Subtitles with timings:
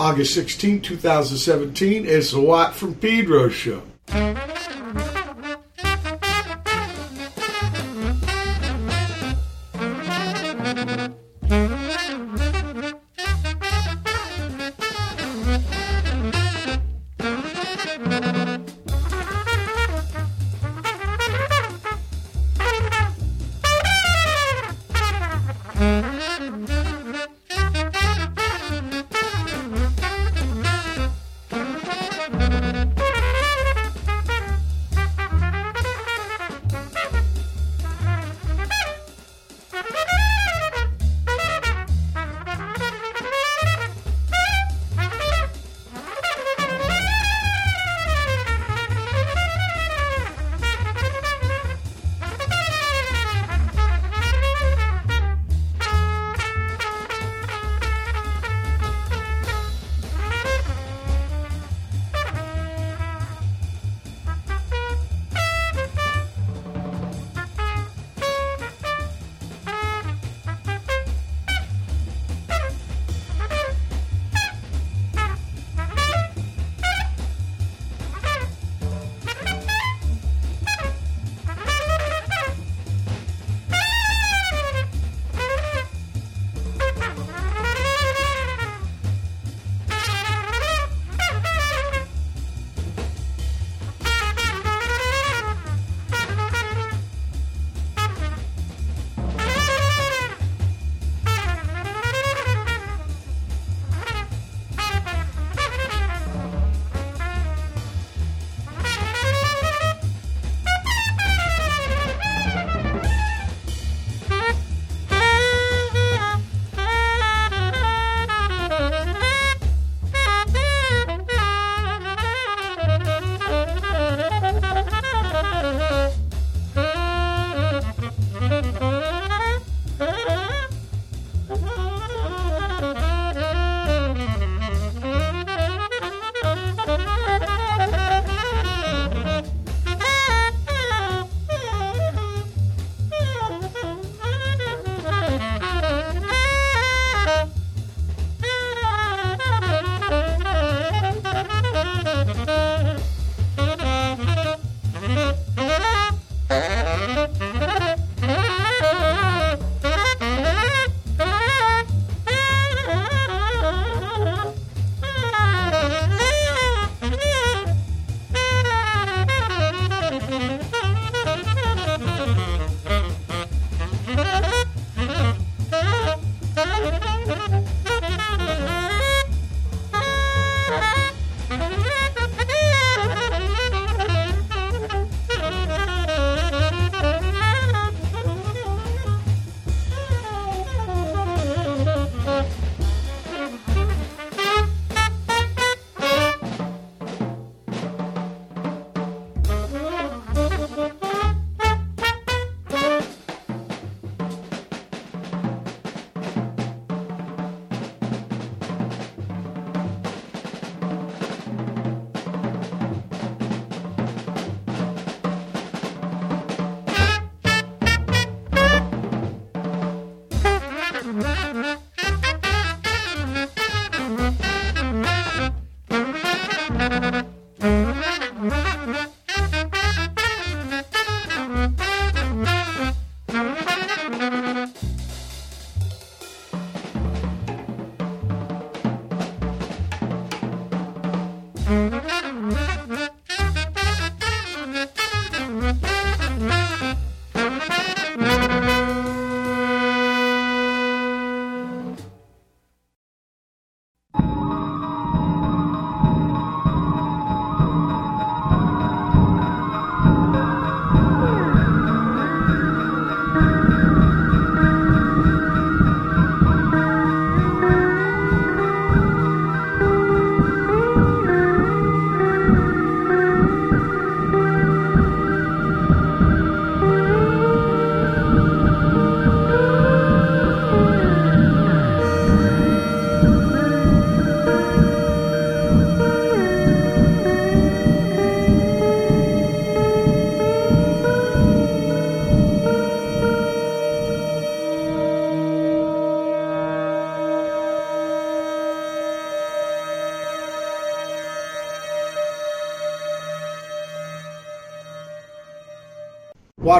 [0.00, 2.06] August 16, 2017.
[2.06, 3.82] It's the Watt from Pedro show.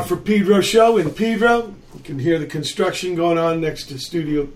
[0.00, 1.74] Watt from Pedro show in Pedro.
[1.94, 4.48] You can hear the construction going on next to Studio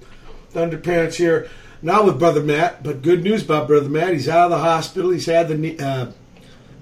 [0.54, 1.50] Thunderpants here.
[1.82, 4.14] Not with Brother Matt, but good news about Brother Matt.
[4.14, 5.10] He's out of the hospital.
[5.10, 6.12] He's had the knee, uh,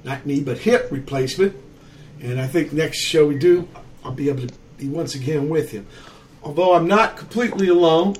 [0.04, 1.56] not knee, but hip replacement.
[2.20, 3.68] And I think next show we do,
[4.04, 5.84] I'll be able to be once again with him.
[6.44, 8.14] Although I'm not completely alone.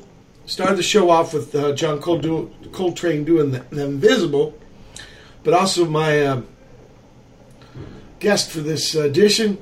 [0.47, 4.59] Started the show off with uh, John Coltrane doing the, the, Invisible,
[5.45, 6.43] but also my uh,
[8.19, 9.57] guest for this edition.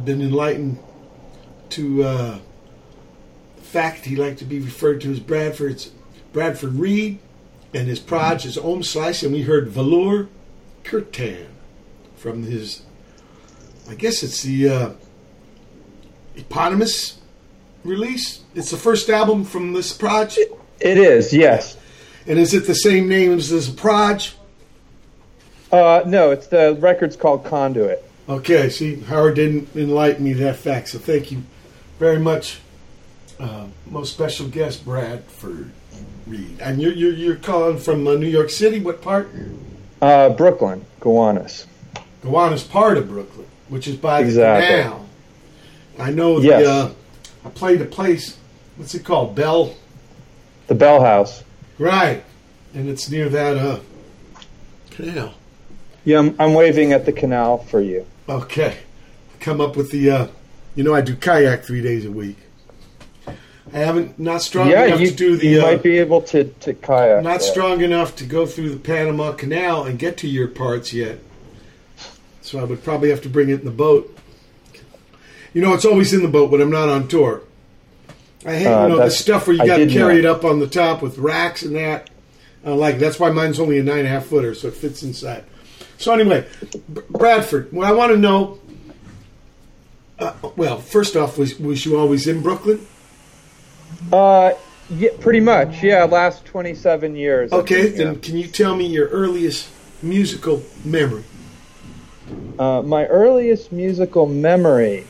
[0.00, 0.78] I've been enlightened
[1.68, 2.38] to uh,
[3.56, 5.90] the fact he liked to be referred to as Bradford's
[6.32, 7.18] Bradford Reed
[7.74, 10.28] and his proj is Ohmslice, and we heard Velour
[10.84, 11.48] Kirtan
[12.16, 12.80] from his,
[13.90, 14.90] I guess it's the uh,
[16.34, 17.20] eponymous
[17.84, 18.40] release.
[18.54, 20.38] It's the first album from this proj.
[20.80, 21.76] It is, yes.
[22.26, 24.34] And is it the same name as this proj?
[25.70, 28.09] Uh, no, it's the record's called Conduit.
[28.30, 31.42] Okay, see, Howard didn't enlighten me that fact, so thank you
[31.98, 32.60] very much,
[33.40, 35.72] uh, most special guest Bradford
[36.28, 36.60] Reed.
[36.60, 38.78] And you're you're, you're calling from uh, New York City.
[38.78, 39.28] What part?
[40.00, 41.66] Uh, Brooklyn, Gowanus.
[42.22, 44.76] Gowanus part of Brooklyn, which is by exactly.
[44.76, 45.06] the canal.
[45.98, 46.46] I know the.
[46.46, 46.66] Yes.
[46.68, 46.94] Uh,
[47.44, 48.38] I played a place.
[48.76, 49.34] What's it called?
[49.34, 49.74] Bell.
[50.68, 51.42] The Bell House.
[51.80, 52.22] Right,
[52.74, 53.80] and it's near that uh,
[54.90, 55.34] canal.
[56.04, 58.06] Yeah, I'm, I'm waving at the canal for you.
[58.30, 58.78] Okay,
[59.40, 60.08] come up with the.
[60.08, 60.26] Uh,
[60.76, 62.36] you know, I do kayak three days a week.
[63.72, 65.46] I haven't not strong yeah, enough you, to do the.
[65.48, 67.24] you uh, might be able to to kayak.
[67.24, 71.18] not strong enough to go through the Panama Canal and get to your parts yet.
[72.40, 74.16] So I would probably have to bring it in the boat.
[75.52, 77.42] You know, it's always in the boat when I'm not on tour.
[78.46, 80.60] I hate Uh, you know the stuff where you got to carry it up on
[80.60, 82.10] the top with racks and that.
[82.64, 84.74] I don't like that's why mine's only a nine and a half footer, so it
[84.74, 85.44] fits inside.
[86.00, 86.46] So anyway,
[86.92, 87.70] B- Bradford.
[87.72, 88.58] What I want to know.
[90.18, 92.86] Uh, well, first off, was was you always in Brooklyn?
[94.10, 94.52] Uh,
[94.88, 95.82] yeah, pretty much.
[95.82, 97.52] Yeah, last 27 years.
[97.52, 98.16] Okay, been then here.
[98.22, 99.68] can you tell me your earliest
[100.02, 101.24] musical memory?
[102.58, 105.06] Uh, my earliest musical memory.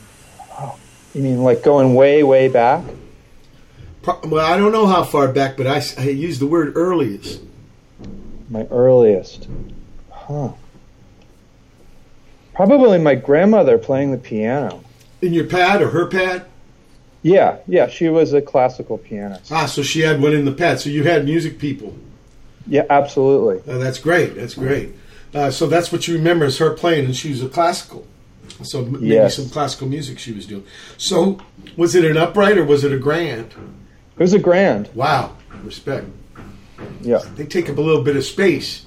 [0.58, 0.76] Oh,
[1.14, 2.84] you mean like going way, way back?
[4.02, 5.78] Pro- Well, I don't know how far back, but I
[6.08, 7.40] use the word earliest.
[8.48, 9.46] My earliest.
[10.10, 10.50] Huh.
[12.66, 14.84] Probably my grandmother playing the piano.
[15.22, 16.44] In your pad or her pad?
[17.22, 19.50] Yeah, yeah, she was a classical pianist.
[19.50, 20.78] Ah, so she had one in the pad.
[20.78, 21.96] So you had music people.
[22.66, 23.62] Yeah, absolutely.
[23.72, 24.34] Uh, that's great.
[24.34, 24.90] That's great.
[25.32, 28.06] Uh, so that's what you remember is her playing, and she was a classical.
[28.62, 29.36] So m- maybe Yes.
[29.36, 30.64] some classical music she was doing.
[30.98, 31.38] So
[31.78, 33.52] was it an upright or was it a grand?
[34.18, 34.90] It was a grand.
[34.94, 35.34] Wow,
[35.64, 36.08] respect.
[37.00, 37.20] Yeah.
[37.36, 38.84] They take up a little bit of space,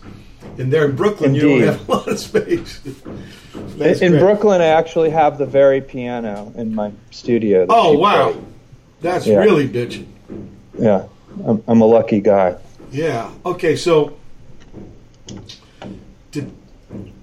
[0.60, 2.80] and there in Brooklyn you don't have a lot of space.
[3.54, 4.18] That's in.
[4.20, 7.66] Brooklyn, I actually have the very piano in my studio.
[7.70, 8.46] Oh wow, played.
[9.02, 9.38] that's Yeah.
[9.40, 10.08] really bitching.
[10.78, 11.06] Yeah,
[11.46, 12.56] I'm, I'm a lucky guy.
[12.92, 13.30] Yeah.
[13.46, 13.76] Okay.
[13.76, 14.18] So,
[16.32, 16.52] did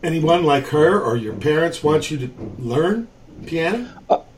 [0.03, 3.09] anyone like her or your parents want you to learn
[3.47, 3.89] piano?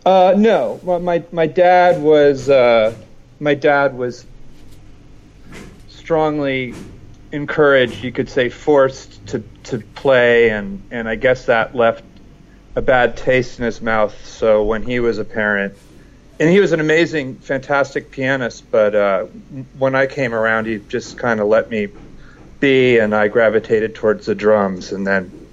[0.04, 2.94] Uh, no, well, my my dad was uh,
[3.38, 4.24] my dad was
[5.88, 6.74] strongly
[7.32, 8.04] encouraged.
[8.04, 12.04] You could say forced to to play, and and I guess that left
[12.76, 14.26] a bad taste in his mouth.
[14.26, 15.74] So when he was a parent,
[16.38, 19.24] and he was an amazing, fantastic pianist, but uh,
[19.78, 21.88] when I came around, he just kind of let me
[22.60, 25.48] be, and I gravitated towards the drums, and then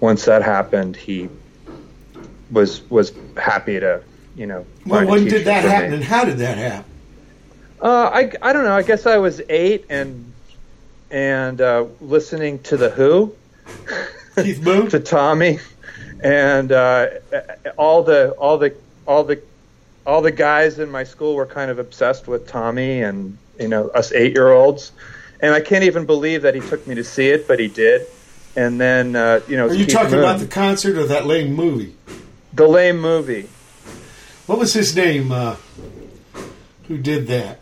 [0.00, 1.28] once that happened, he
[2.50, 4.02] was was happy to
[4.36, 4.66] you know.
[4.86, 5.74] Well, when did that for me.
[5.74, 6.90] happen, and how did that happen?
[7.80, 8.76] Uh, I I don't know.
[8.76, 10.32] I guess I was eight and
[11.14, 13.32] and uh, listening to the Who,
[14.34, 14.90] Keith Moon.
[14.90, 15.60] to Tommy,
[16.20, 17.06] and uh,
[17.78, 18.74] all the all the
[19.06, 19.40] all the
[20.04, 23.88] all the guys in my school were kind of obsessed with Tommy, and you know
[23.90, 24.90] us eight year olds.
[25.40, 28.06] And I can't even believe that he took me to see it, but he did.
[28.56, 31.26] And then uh, you know, Are you Keith talking Moon, about the concert or that
[31.26, 31.94] lame movie?
[32.52, 33.48] the lame movie?
[34.46, 35.30] What was his name?
[35.30, 35.56] Uh,
[36.88, 37.60] who did that?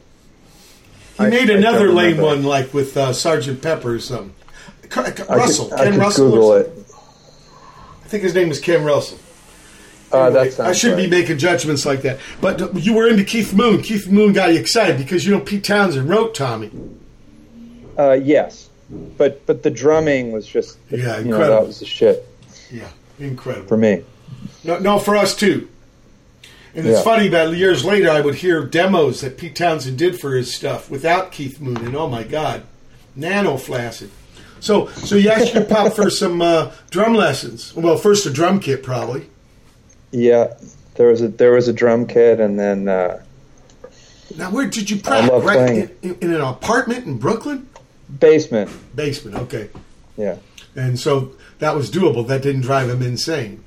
[1.18, 2.22] He I- made another lame remember.
[2.24, 4.34] one, like with uh, Sergeant Pepper or something.
[4.88, 6.30] Ca- Ca- I Russell, could, I Ken Russell.
[6.30, 6.72] Google it.
[8.04, 9.18] I think his name is Ken Russell.
[10.12, 11.10] Uh, Anyway, that I shouldn't right.
[11.10, 12.18] be making judgments like that.
[12.42, 13.80] But you were into Keith Moon.
[13.82, 16.70] Keith Moon got you excited because you know Pete Townshend wrote Tommy.
[17.98, 18.68] Uh, yes,
[19.16, 22.26] but but the drumming was just Yeah, you know that was the shit
[22.70, 22.88] Yeah,
[23.18, 23.66] incredible.
[23.68, 24.02] for me.
[24.64, 25.68] No, no, for us too.
[26.74, 27.02] And it's Yeah.
[27.04, 30.90] funny that years later I would hear demos that Pete Townshend did for his stuff
[30.90, 32.62] without Keith Moon, and oh my God,
[33.14, 34.10] nano flaccid.
[34.60, 37.74] So, so you asked your pop for some uh, drum lessons.
[37.76, 39.26] Well, first a drum kit probably.
[40.12, 40.54] Yeah,
[40.94, 43.20] there was a there was a drum kit, and then uh,
[44.36, 45.42] Now, where did you practice?
[45.42, 47.68] Right in, in an apartment in Brooklyn,
[48.20, 48.70] basement.
[48.94, 49.36] basement.
[49.36, 49.68] Okay,
[50.16, 50.36] Yeah,
[50.76, 52.26] and so that was doable.
[52.26, 53.62] That didn't drive him insane.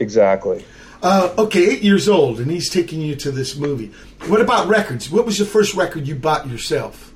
[0.00, 0.64] exactly.
[1.04, 3.92] Uh, okay, eight years old, and he's taking you to this movie.
[4.26, 5.10] What about records?
[5.10, 7.12] What was the first record you bought yourself?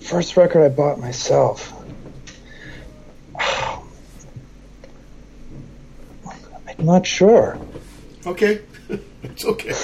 [0.00, 1.72] First record I bought myself.
[3.40, 3.82] I'm
[6.78, 7.58] not sure.
[8.24, 8.60] Okay,
[9.24, 9.74] it's okay.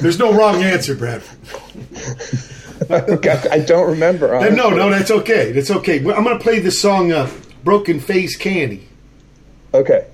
[0.00, 1.38] There's no wrong answer, Bradford.
[3.52, 4.34] I don't remember.
[4.34, 4.56] Honestly.
[4.56, 5.52] No, no, that's okay.
[5.52, 5.98] That's okay.
[5.98, 7.30] I'm going to play this song uh,
[7.62, 8.88] "Broken Phase Candy."
[9.72, 10.08] Okay.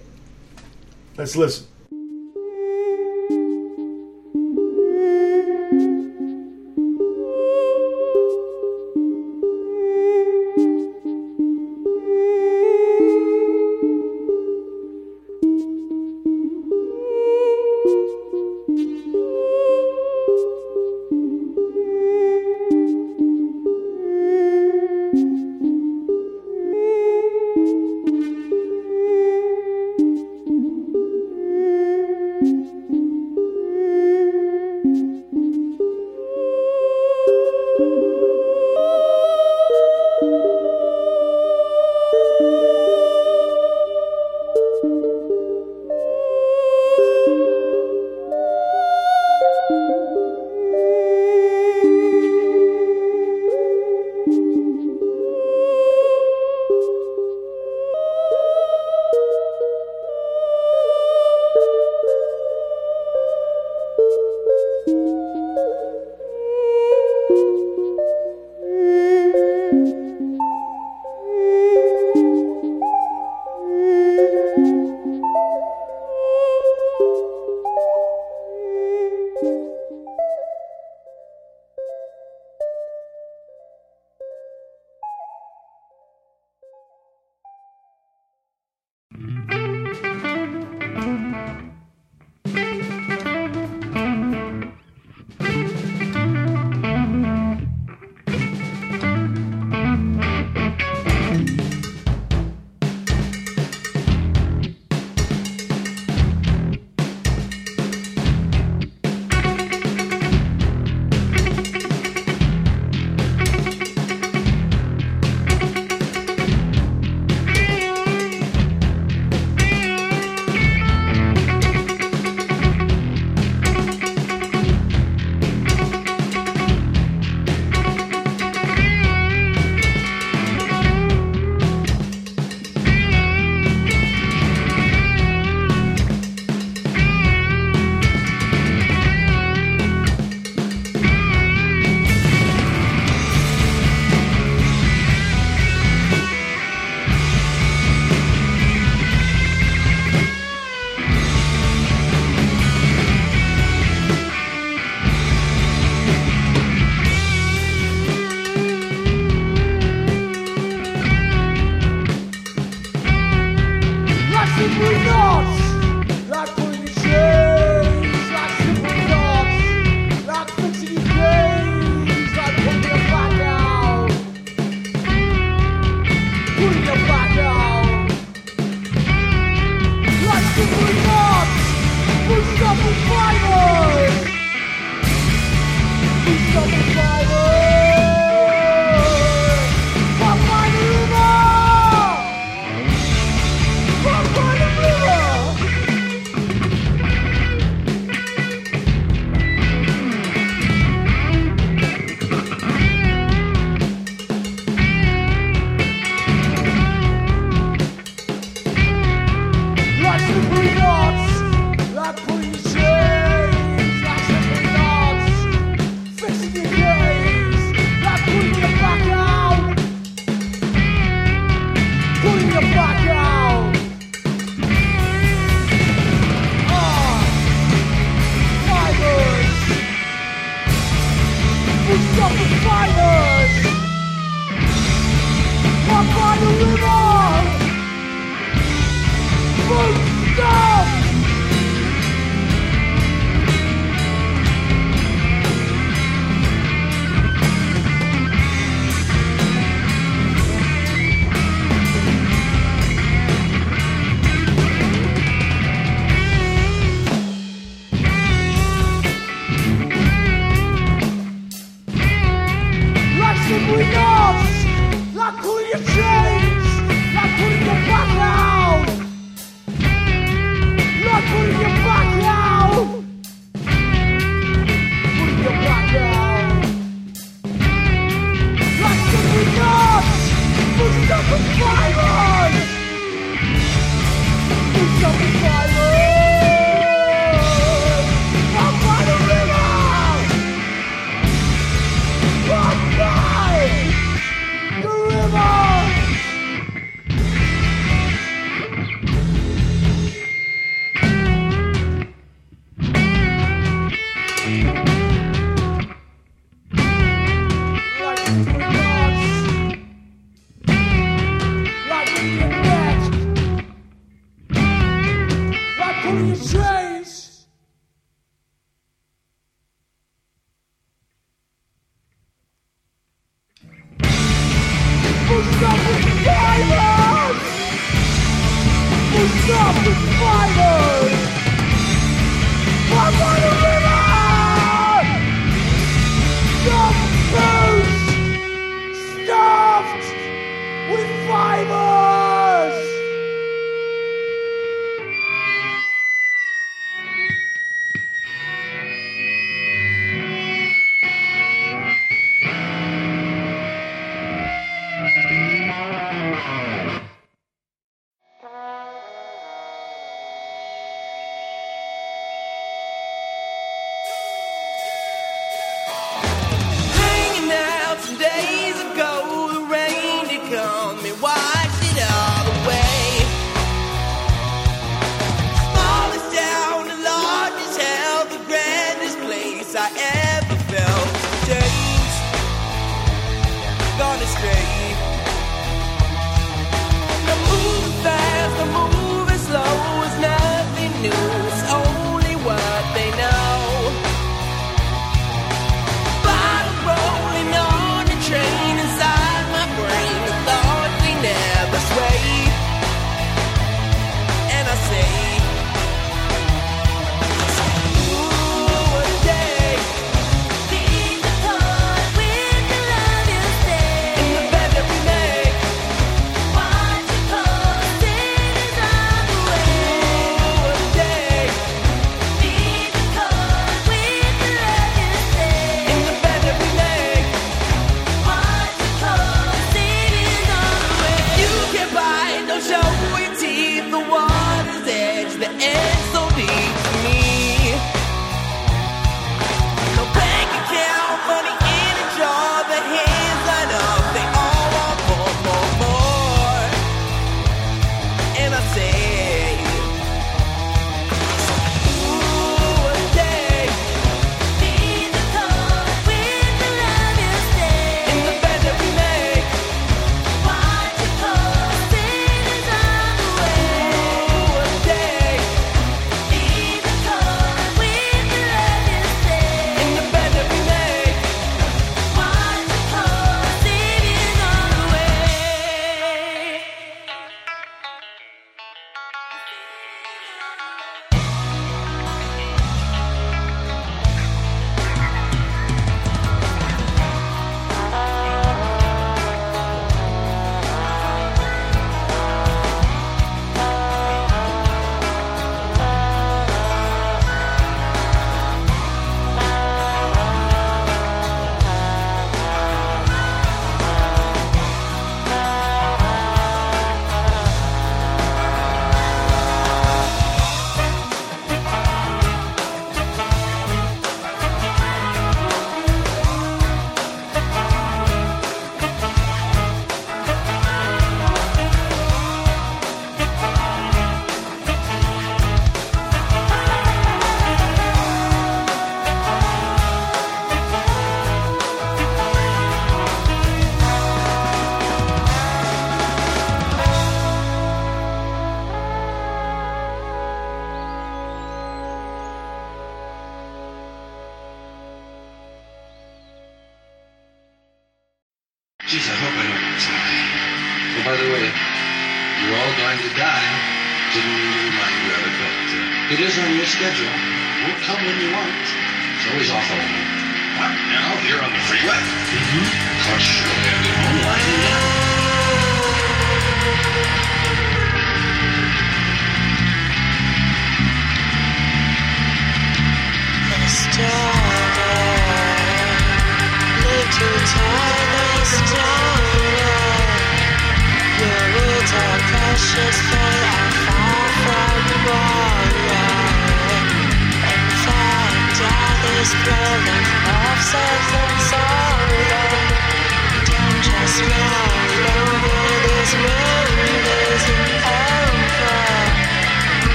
[1.17, 1.68] Let's listen.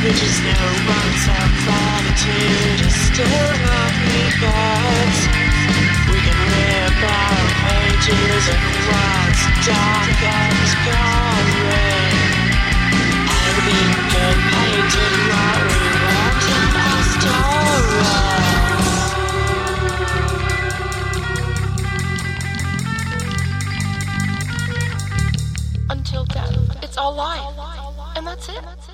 [0.00, 3.50] Bridges now runs out platitude Still
[4.06, 5.20] me birds
[6.06, 10.54] We can rip our pages And what's dark and
[10.86, 12.14] gory
[13.42, 13.74] And we
[14.14, 17.02] can paint painted what we want in our
[25.90, 27.58] Until death, it's all life.
[28.14, 28.87] And that's it.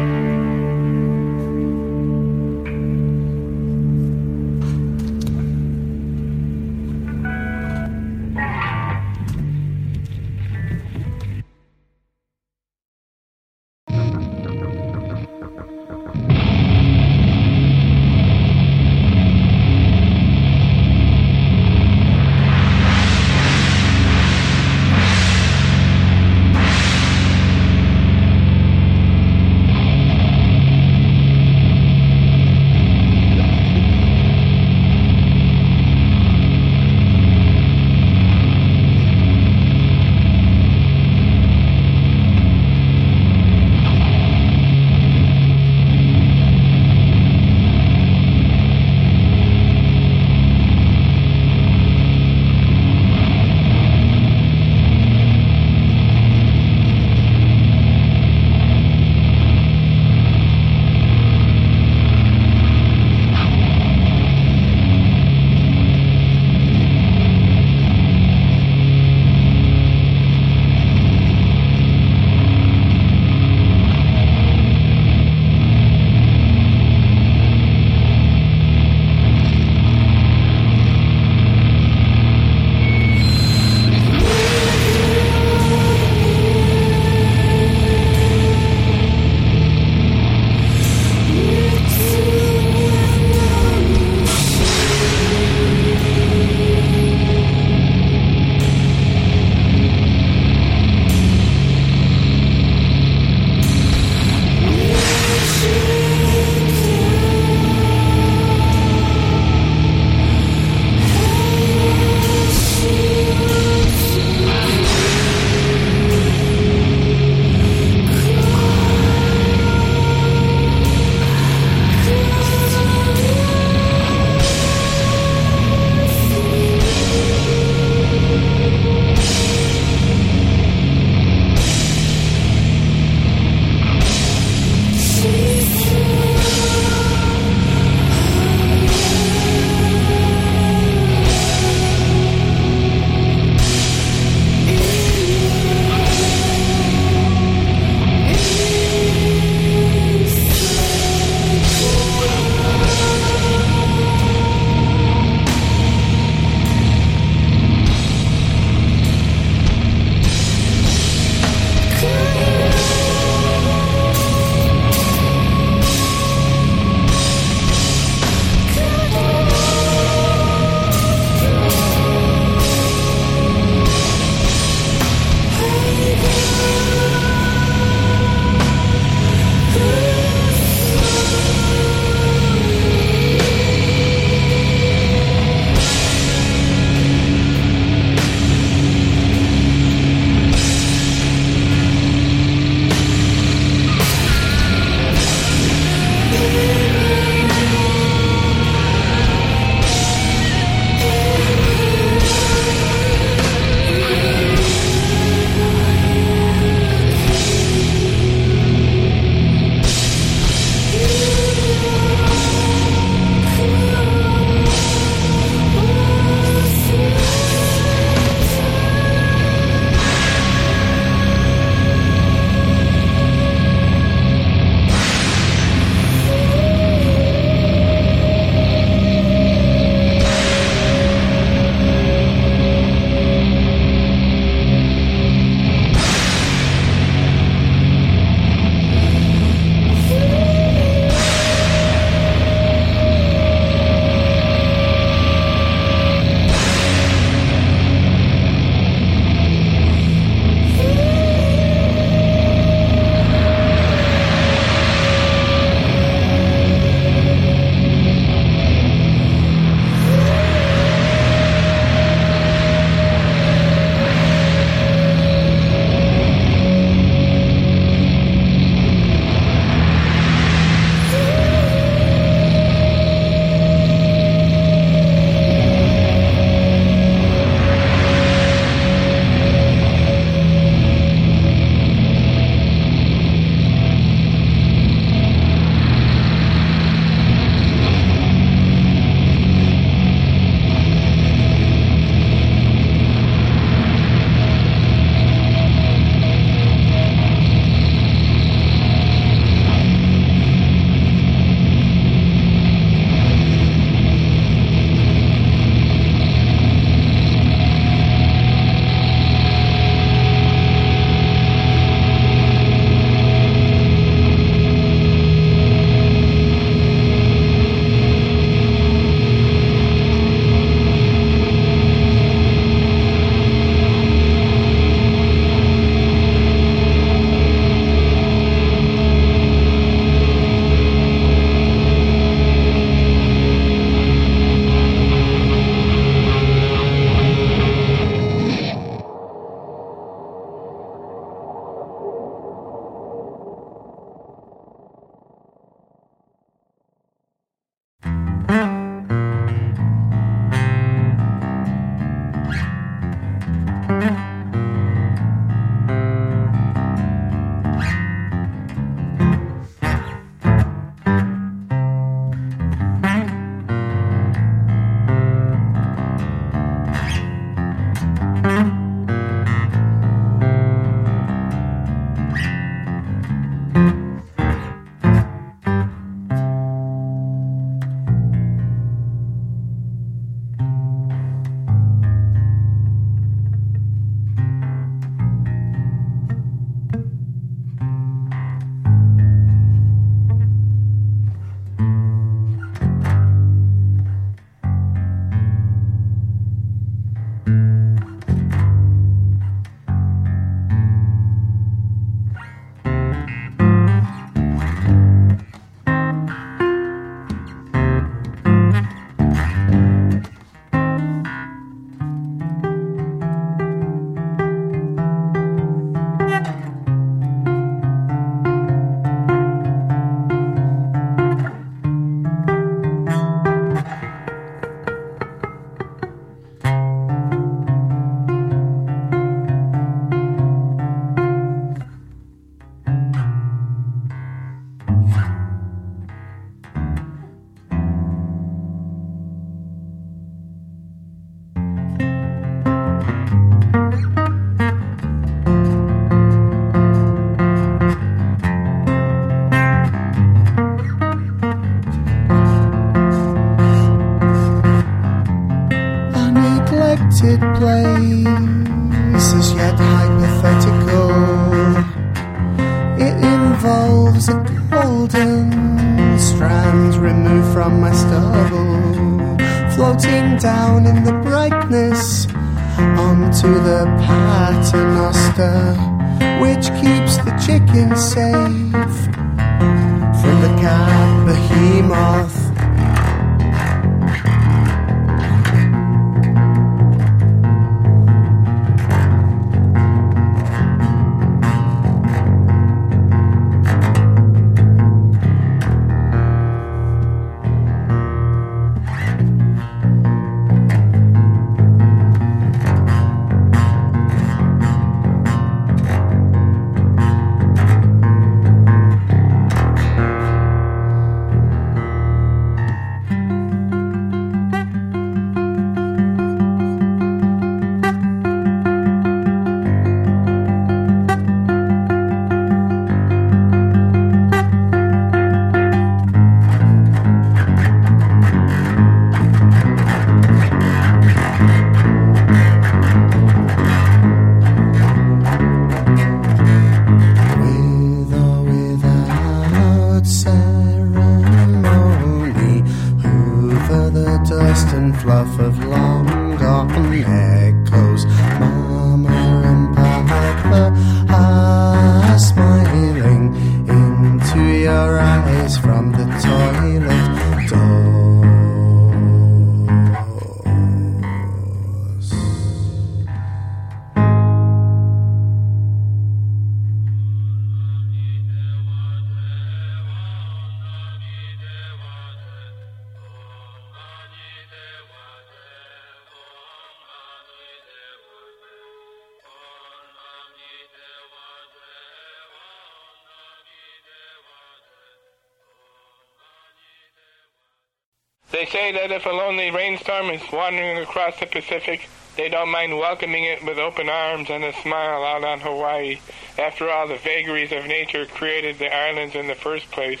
[588.68, 593.24] Say that if a lonely rainstorm is wandering across the Pacific, they don't mind welcoming
[593.24, 596.00] it with open arms and a smile out on Hawaii.
[596.36, 600.00] After all, the vagaries of nature created the islands in the first place,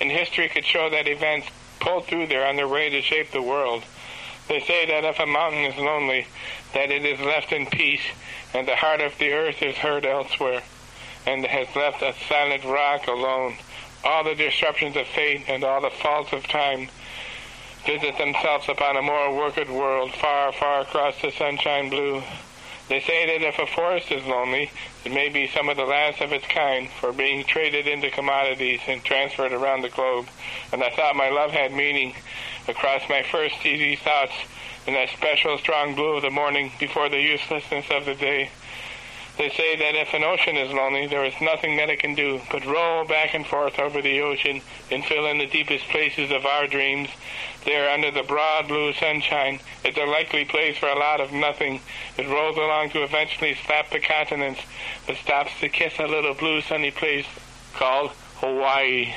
[0.00, 1.46] and history could show that events
[1.78, 3.84] pulled through there on their way to shape the world.
[4.48, 6.26] They say that if a mountain is lonely,
[6.74, 8.02] that it is left in peace,
[8.52, 10.62] and the heart of the earth is heard elsewhere,
[11.24, 13.58] and has left a silent rock alone.
[14.02, 16.88] All the disruptions of fate and all the faults of time
[17.84, 22.22] visit themselves upon a more worked world far, far across the sunshine blue.
[22.88, 24.70] They say that if a forest is lonely,
[25.04, 28.80] it may be some of the last of its kind for being traded into commodities
[28.86, 30.26] and transferred around the globe.
[30.72, 32.14] And I thought my love had meaning
[32.68, 34.34] across my first easy thoughts
[34.86, 38.50] in that special strong blue of the morning before the uselessness of the day.
[39.38, 42.40] They say that if an ocean is lonely, there is nothing that it can do
[42.50, 44.60] but roll back and forth over the ocean
[44.90, 47.08] and fill in the deepest places of our dreams.
[47.64, 51.80] There, under the broad blue sunshine, it's a likely place for a lot of nothing.
[52.18, 54.60] It rolls along to eventually slap the continents,
[55.06, 57.26] but stops to kiss a little blue sunny place
[57.74, 58.10] called
[58.40, 59.14] Hawaii.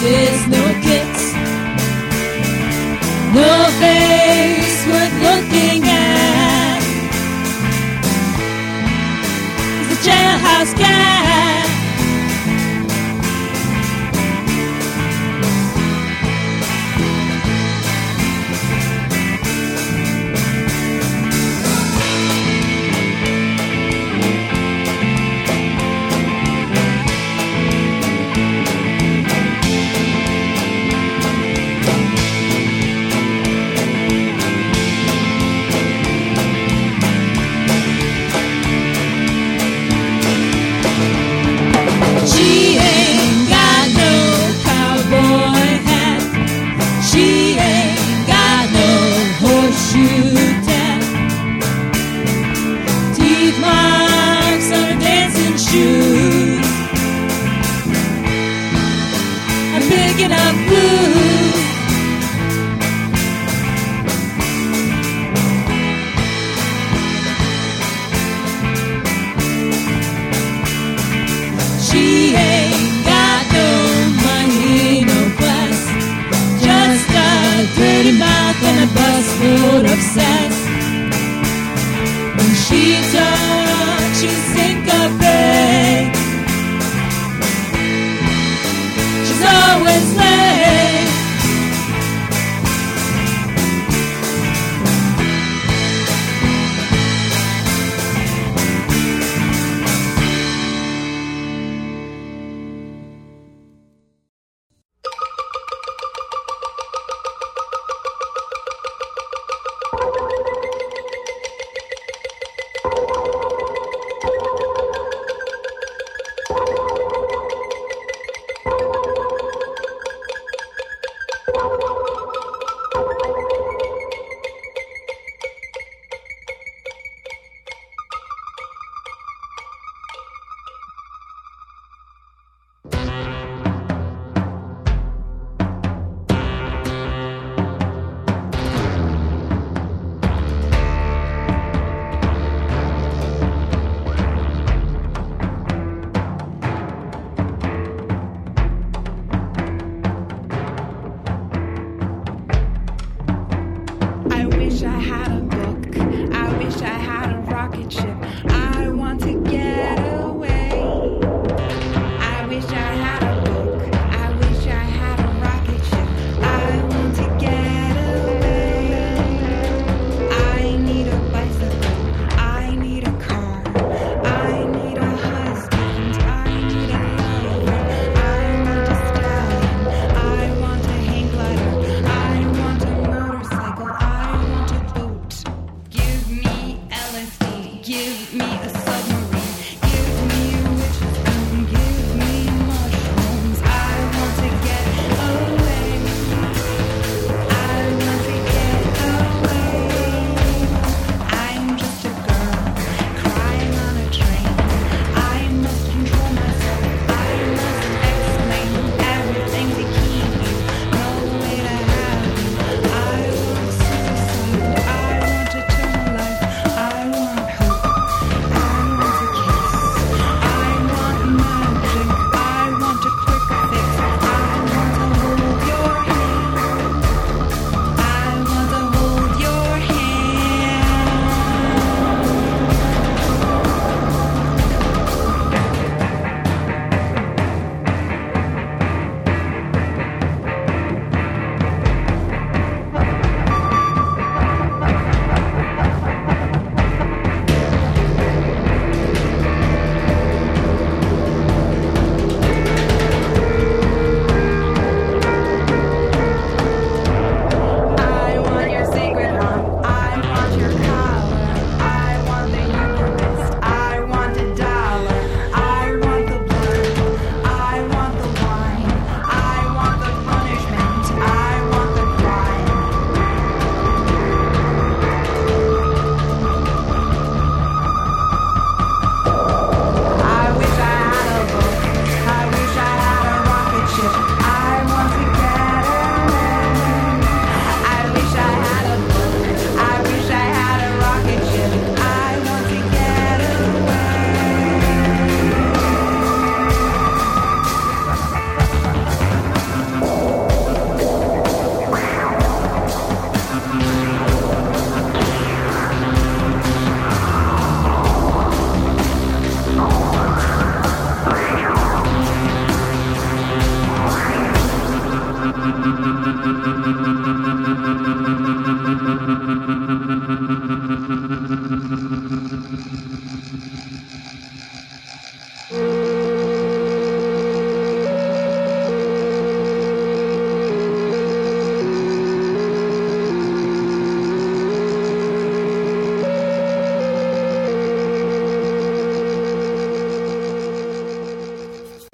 [0.00, 1.24] Kisses, no kicks.
[3.34, 3.69] No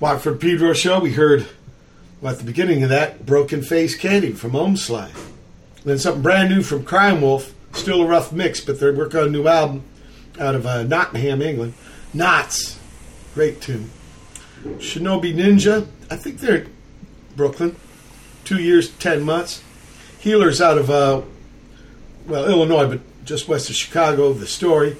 [0.07, 1.49] Watt from Pedro show, we heard
[2.21, 5.33] well, at the beginning of that Broken Phase Candy from Ohmslice.
[5.85, 9.31] Then something brand new from Crimewolf, still a rough mix, but they're working on a
[9.31, 9.83] new album
[10.39, 11.75] out of uh, Nottingham, England.
[12.15, 12.79] Knots,
[13.35, 13.91] great tune.
[14.63, 16.69] Shinobi Ninja, I think they're
[17.35, 17.75] Brooklyn,
[18.45, 19.61] two years, ten months.
[20.21, 21.23] Heelerz out of, uh,
[22.29, 24.97] well, Illinois, but just west of Chicago, the story.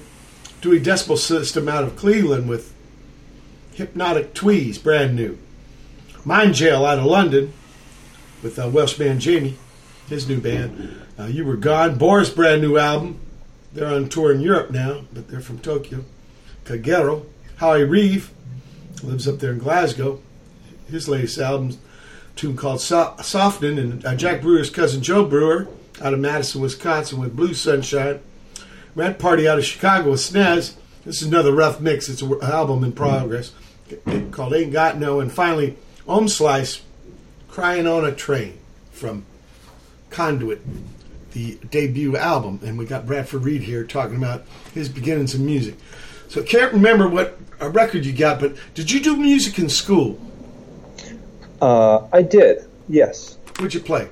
[0.59, 2.73] Duo Decibel System out of Cleveland with
[3.97, 5.39] Hypnotic Tweeze, brand new.
[6.23, 7.51] Mind Jail out of London
[8.43, 9.57] with uh, Welsh man Jamie,
[10.07, 11.03] his new band.
[11.17, 11.97] Uh, you Were Gone.
[11.97, 13.19] Boris' brand new album.
[13.73, 16.05] They're on tour in Europe now, but they're from Tokyo.
[16.63, 17.25] Kagero.
[17.55, 18.29] Howie Reeve
[19.01, 20.21] lives up there in Glasgow.
[20.87, 21.75] His latest album,
[22.35, 25.67] tune called so- Softening, and uh, Jack Brewer's cousin Joe Brewer
[25.99, 28.19] out of Madison, Wisconsin with Blue Sunshine.
[28.93, 30.75] Rent Party out of Chicago with Snaz.
[31.03, 32.09] This is another rough mix.
[32.09, 33.63] It's an album in progress called
[34.07, 35.19] Ain't Got No.
[35.19, 35.77] And finally,
[36.07, 36.81] Ohmslice,
[37.47, 38.57] Crying on a Train
[38.91, 39.25] from
[40.09, 40.61] Conduit,
[41.33, 42.59] the debut album.
[42.63, 45.75] And we got Bradford Reed here talking about his beginnings in music.
[46.29, 50.19] So can't remember what a record you got, but did you do music in school?
[51.61, 53.37] Uh, I did, yes.
[53.57, 54.09] What'd you play?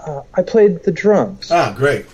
[0.00, 1.50] Uh, I played the drums.
[1.50, 2.06] Ah, great.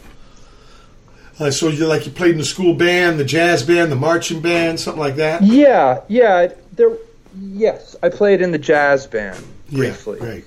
[1.38, 4.40] Uh, so you like you played in the school band, the jazz band, the marching
[4.40, 5.42] band, something like that.
[5.42, 6.48] Yeah, yeah.
[6.72, 6.96] There,
[7.40, 10.18] yes, I played in the jazz band briefly.
[10.20, 10.44] Yeah, great.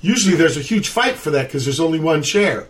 [0.00, 2.66] Usually there's a huge fight for that because there's only one chair.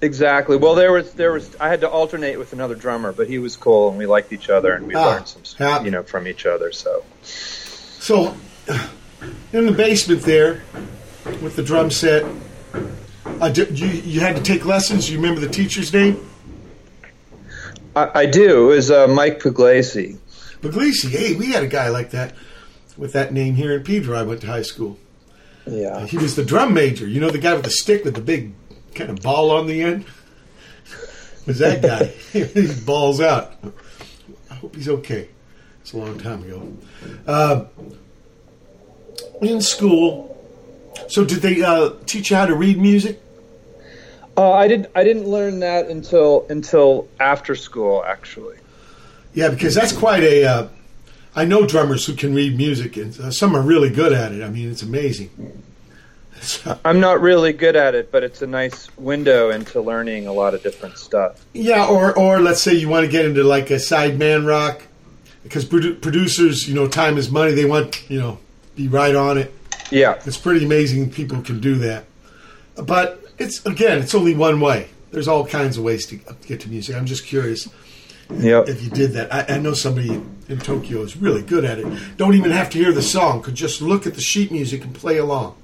[0.00, 0.56] Exactly.
[0.56, 3.56] Well, there was there was I had to alternate with another drummer, but he was
[3.56, 5.82] cool and we liked each other and we Ah, learned some, yeah.
[5.82, 6.70] you know, from each other.
[6.72, 7.02] So
[7.98, 8.36] So
[9.52, 10.62] in the basement there
[11.42, 12.24] with the drum set,
[13.40, 15.10] Uh, did, you you had to take lessons.
[15.10, 16.28] You remember the teacher's name?
[17.94, 18.70] I, I do.
[18.70, 20.18] It was uh, Mike Puglisi.
[20.60, 21.10] Puglisi.
[21.10, 22.34] Hey, we had a guy like that
[22.96, 24.18] with that name here in Pedro.
[24.18, 24.98] I went to high school.
[25.66, 26.06] Yeah.
[26.06, 27.06] He was the drum major.
[27.06, 28.52] You know the guy with the stick with the big
[28.94, 30.04] kind of ball on the end?
[31.46, 32.04] Was that guy?
[32.32, 33.54] he balls out.
[34.50, 35.28] I hope he's okay.
[35.80, 36.72] It's a long time ago.
[37.26, 37.64] Uh,
[39.40, 40.27] in school,
[41.08, 43.20] so did they uh, teach you how to read music?
[44.36, 44.90] Uh, I didn't.
[44.94, 48.56] I didn't learn that until until after school, actually.
[49.34, 50.44] Yeah, because that's quite a.
[50.44, 50.68] Uh,
[51.34, 54.42] I know drummers who can read music, and uh, some are really good at it.
[54.42, 55.30] I mean, it's amazing.
[56.40, 60.32] So- I'm not really good at it, but it's a nice window into learning a
[60.32, 61.44] lot of different stuff.
[61.52, 64.84] Yeah, or or let's say you want to get into like a sideman rock,
[65.42, 67.54] because produ- producers, you know, time is money.
[67.54, 68.38] They want you know
[68.76, 69.52] be right on it.
[69.90, 70.20] Yeah.
[70.26, 72.04] It's pretty amazing people can do that.
[72.76, 74.88] But it's again, it's only one way.
[75.10, 76.16] There's all kinds of ways to
[76.46, 76.94] get to music.
[76.96, 77.68] I'm just curious
[78.30, 78.68] Yep.
[78.68, 79.32] if you did that.
[79.32, 80.10] I, I know somebody
[80.48, 81.86] in Tokyo is really good at it.
[82.18, 84.94] Don't even have to hear the song; could just look at the sheet music and
[84.94, 85.56] play along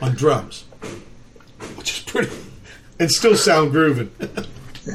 [0.00, 0.64] on drums,
[1.76, 2.34] which is pretty,
[2.98, 4.10] and still sound grooving.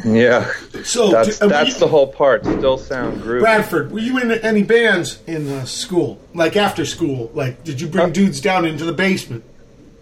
[0.05, 0.51] Yeah.
[0.83, 2.43] So, That's d- uh, that's you- the whole part.
[2.45, 3.39] Still sound groovy.
[3.39, 6.19] Bradford, were you in any bands in uh, school?
[6.33, 7.31] Like after school?
[7.33, 9.43] Like, did you bring Uh, dudes down into the basement?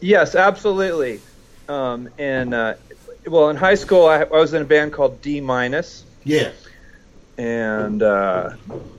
[0.01, 1.19] Yes, absolutely.
[1.69, 2.73] Um, and uh,
[3.27, 6.49] well, in high school, I, I was in a band called D minus, Yeah.
[7.37, 8.51] and uh,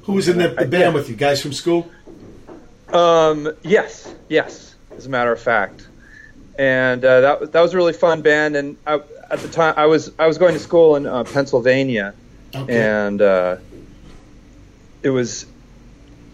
[0.05, 0.89] Who was in the, the I- band yeah.
[0.91, 1.16] with you?
[1.16, 1.91] Guys from school?
[2.93, 5.87] um, yes, yes, as a matter of fact,
[6.59, 8.57] and uh, that was- that was a really fun band.
[8.57, 9.01] And I,
[9.31, 12.14] at the time, I was I was going to school in uh, Pennsylvania,
[12.55, 12.77] Okay.
[13.05, 13.57] and uh,
[15.03, 15.47] it was,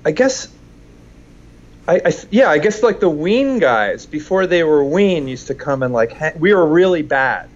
[0.05, 0.49] I guess.
[1.89, 5.55] I, I yeah, I guess like the Ween guys before they were Ween used to
[5.55, 7.49] come and like hang, we were really bad.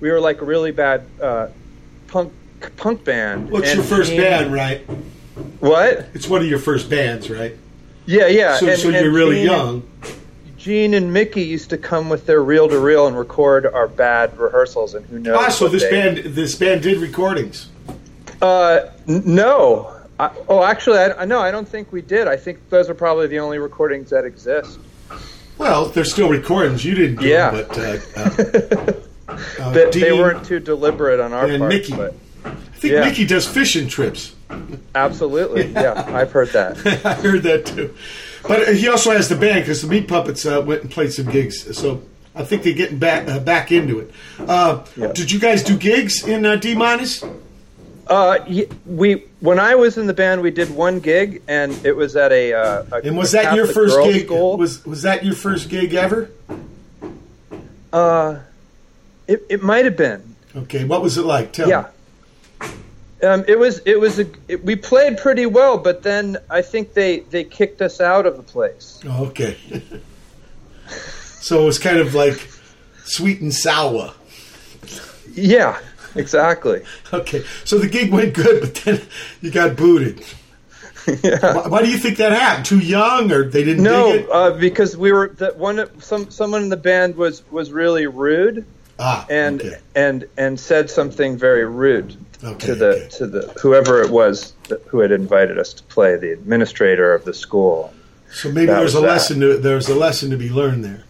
[0.00, 1.48] We were like a really bad uh,
[2.08, 2.32] punk
[2.76, 3.50] punk band.
[3.50, 4.80] What's And your first Gene- band, right?
[5.60, 6.06] What?
[6.14, 7.54] It's one of your first bands, right?
[8.06, 8.56] Yeah, yeah.
[8.56, 9.88] so and- so and you're really Gene- young.
[10.58, 14.36] Gene and Mickey used to come with their reel to reel and record our bad
[14.36, 15.36] rehearsals, and who knows?
[15.38, 17.68] Ah, so this they- band this band did recordings.
[18.42, 19.94] Uh, n- no.
[20.20, 22.26] I, oh, actually, I, no, I don't think we did.
[22.26, 24.78] I think those are probably the only recordings that exist.
[25.58, 26.84] Well, they're still recordings.
[26.84, 27.50] You didn't do Yeah.
[27.50, 28.92] them, but uh,
[29.28, 29.32] uh,
[29.62, 31.68] uh, They, they weren't too deliberate on our and part.
[31.72, 31.94] Mickey.
[31.94, 32.50] But I
[32.80, 33.04] think yeah.
[33.04, 34.34] Mickey does fishing trips.
[34.94, 36.84] absolutely, yeah, I've heard that.
[37.06, 37.94] I heard that too.
[38.48, 41.26] But he also has the band because the Meat Puppets uh, went and played some
[41.26, 41.76] gigs.
[41.76, 42.02] So
[42.34, 44.10] I think they're getting back uh, back into it.
[44.40, 45.12] Uh, Yeah.
[45.12, 47.22] Did you guys do gigs in uh, D minus?
[48.06, 48.38] Uh,
[48.86, 52.32] we when I was in the band, we did one gig, and it was at
[52.32, 52.54] a.
[52.54, 54.24] Uh, a And was that your first gig?
[54.26, 54.56] School.
[54.56, 56.30] Was was that your first gig ever?
[57.92, 58.38] uh,
[59.26, 60.36] it it might have been.
[60.56, 61.52] Okay, what was it like?
[61.52, 61.82] Tell Yeah.
[61.82, 61.86] me.
[63.22, 66.94] Um, it was it was a it, we played pretty well, but then I think
[66.94, 69.00] they they kicked us out of the place.
[69.06, 69.56] Oh, okay.
[70.88, 72.48] so it was kind of like
[73.04, 74.12] sweet and sour.
[75.32, 75.78] Yeah,
[76.14, 76.82] exactly.
[77.12, 79.00] Okay, so the gig went good, but then
[79.40, 80.22] you got booted.
[81.22, 81.54] yeah.
[81.56, 82.66] Why, why do you think that happened?
[82.66, 84.28] Too young, or they didn't dig No, it?
[84.30, 88.64] uh, because we were that one some someone in the band was was really rude
[89.00, 89.76] Ah, and okay.
[89.94, 93.08] and and said something very rude Okay, to the okay.
[93.18, 97.24] to the whoever it was that, who had invited us to play, the administrator of
[97.24, 97.92] the school.
[98.30, 99.06] So maybe that there's a that.
[99.06, 99.40] lesson.
[99.40, 101.04] To, there's a lesson to be learned there.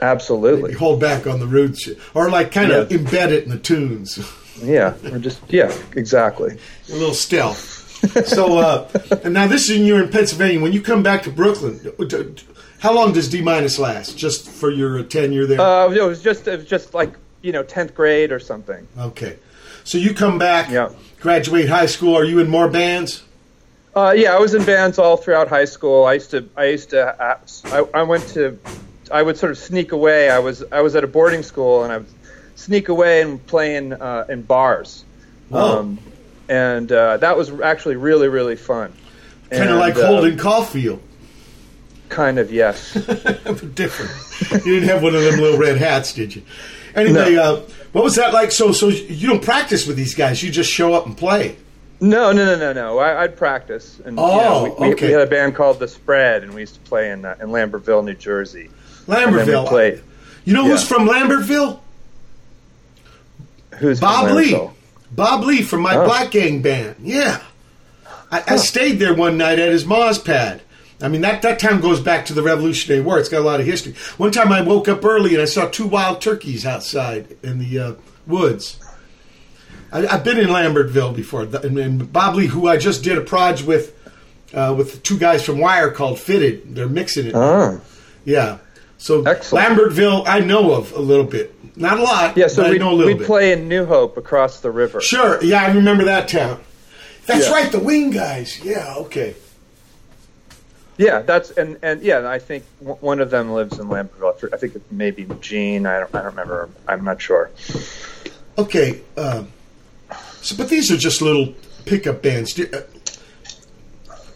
[0.00, 0.72] Absolutely.
[0.72, 3.58] You hold back on the rude shit, or like kind of embed it in the
[3.58, 4.18] tunes,
[4.62, 6.58] Yeah, or just yeah, exactly.
[6.88, 7.76] a little stealth.
[8.26, 8.88] so, uh,
[9.24, 10.60] and now this is you're in Pennsylvania.
[10.60, 11.80] When you come back to Brooklyn,
[12.80, 14.16] how long does D minus last?
[14.16, 15.60] Just for your tenure there?
[15.60, 18.86] Uh, it was just it was just like you know tenth grade or something.
[18.98, 19.36] okay.
[19.88, 20.90] So you come back, Yeah.
[21.18, 22.14] graduate high school.
[22.14, 23.22] Are you in more bands?
[23.96, 26.04] Uh, yeah, I was in bands all throughout high school.
[26.04, 28.58] I used to, I used to, uh, I, I went to,
[29.10, 30.28] I would sort of sneak away.
[30.28, 32.06] I was, I was at a boarding school, and I would
[32.54, 35.06] sneak away and play in, uh, in bars.
[35.48, 35.96] Whoa.
[36.50, 38.92] and uh, that was actually really, really fun.
[39.50, 41.00] Kind of like uh, Holden Caulfield,
[42.10, 42.92] Kind of, yes.
[43.74, 44.66] different.
[44.66, 46.42] you didn't have one of them little red hats, did you?
[46.94, 47.60] Anyway, uh,
[47.98, 48.52] what was that like?
[48.52, 51.56] So, so you don't practice with these guys; you just show up and play.
[52.00, 52.98] no, no, no, no, no.
[52.98, 54.00] I, I'd practice.
[54.04, 54.36] And, you Oh,
[54.66, 55.06] know, we, we- okay.
[55.08, 57.48] we had a band called The Spread, and we used to play in, uh, in
[57.48, 58.70] Lambertville, New Jersey.
[59.08, 59.66] Lambertville.
[59.66, 60.02] played.
[60.44, 61.80] You know who's from Lambertville?
[63.78, 64.58] Who's Bob Lee.
[65.10, 66.04] Bob Lee from my Oh.
[66.04, 66.96] Black Gang band.
[67.02, 67.40] Yeah.
[68.30, 70.60] I, I stayed there one night at his Moz pad.
[71.00, 73.18] I mean, that, that town goes back to the Revolutionary War.
[73.20, 73.94] It's got a lot of history.
[74.16, 77.78] One time I woke up early and I saw two wild turkeys outside in the
[77.78, 77.94] uh,
[78.26, 78.80] woods.
[79.92, 81.42] I, I've been in Lambertville before.
[81.42, 83.94] And, and Bob Lee, who I just did a proj with,
[84.52, 86.74] uh, with two guys from Wire called Fitted.
[86.74, 87.34] They're mixing it.
[87.34, 87.80] Oh.
[88.24, 88.58] Yeah.
[88.96, 89.64] So Excellent.
[89.78, 91.54] Lambertville, I know of a little bit.
[91.76, 92.36] Not a lot.
[92.36, 95.00] Yeah, so we know a little we play in New Hope across the river.
[95.00, 95.42] Sure.
[95.44, 96.60] Yeah, I remember that town.
[97.26, 97.52] That's Yeah.
[97.52, 98.58] right, the Ween guys.
[98.64, 98.94] Yeah.
[98.96, 99.36] Okay.
[100.98, 104.52] Yeah, that's and and yeah, I think w- one of them lives in Lambertville.
[104.52, 105.86] I think it may be Gene.
[105.86, 106.68] I don't I don't remember.
[106.88, 107.50] I'm not sure.
[108.58, 109.00] Okay.
[109.16, 109.52] Um,
[110.42, 112.52] so, but these are just little pickup bands.
[112.54, 112.80] Do, uh,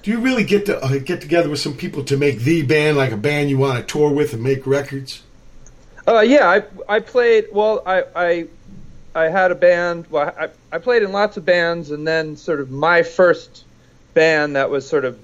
[0.02, 2.96] do you really get to uh, get together with some people to make the band,
[2.96, 5.22] like a band you want to tour with and make records?
[6.06, 7.46] Uh, yeah, I I played.
[7.52, 8.46] Well, I I
[9.16, 10.06] I had a band.
[10.10, 13.64] Well, I I played in lots of bands, and then sort of my first
[14.14, 15.18] band that was sort of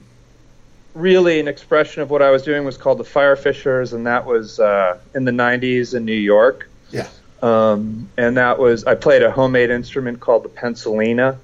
[0.94, 4.58] really an expression of what I was doing was called the Firefishers, and that was
[4.60, 6.68] uh, in the '90s in New York.
[6.90, 7.08] Yeah.
[7.42, 11.38] Um, and that was I played a homemade instrument called the pencilina,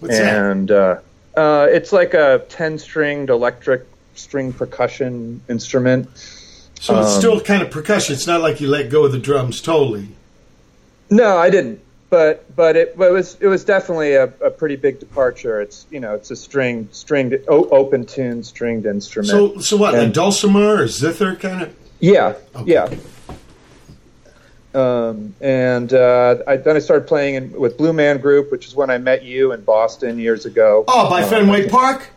[0.00, 0.50] What's that?
[0.50, 1.00] and uh,
[1.36, 6.08] uh, it's like a ten-stringed electric string percussion instrument.
[6.80, 8.14] So it's um, still kind of percussion.
[8.14, 10.08] It's not like you let go of the drums totally.
[11.10, 11.80] No, I didn't.
[12.10, 15.60] But but it, but it was it was definitely a, a pretty big departure.
[15.60, 19.28] It's you know it's a string stringed o- open tuned stringed instrument.
[19.28, 19.92] So, so what?
[19.92, 21.76] Like And- dulcimer or zither kind of?
[22.00, 22.72] yeah, Okay.
[22.72, 22.88] yeah.
[24.74, 28.74] Um, and uh, I, then I started playing in, with Blue Man Group, which is
[28.74, 30.84] when I met you in Boston years ago.
[30.86, 32.08] Oh, by Uh, Fenway Park.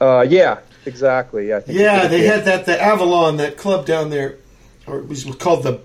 [0.00, 1.48] Uh, yeah, exactly.
[1.48, 4.36] Yeah, Yeah, they had that the Avalon, that club down there,
[4.86, 5.80] or it was called the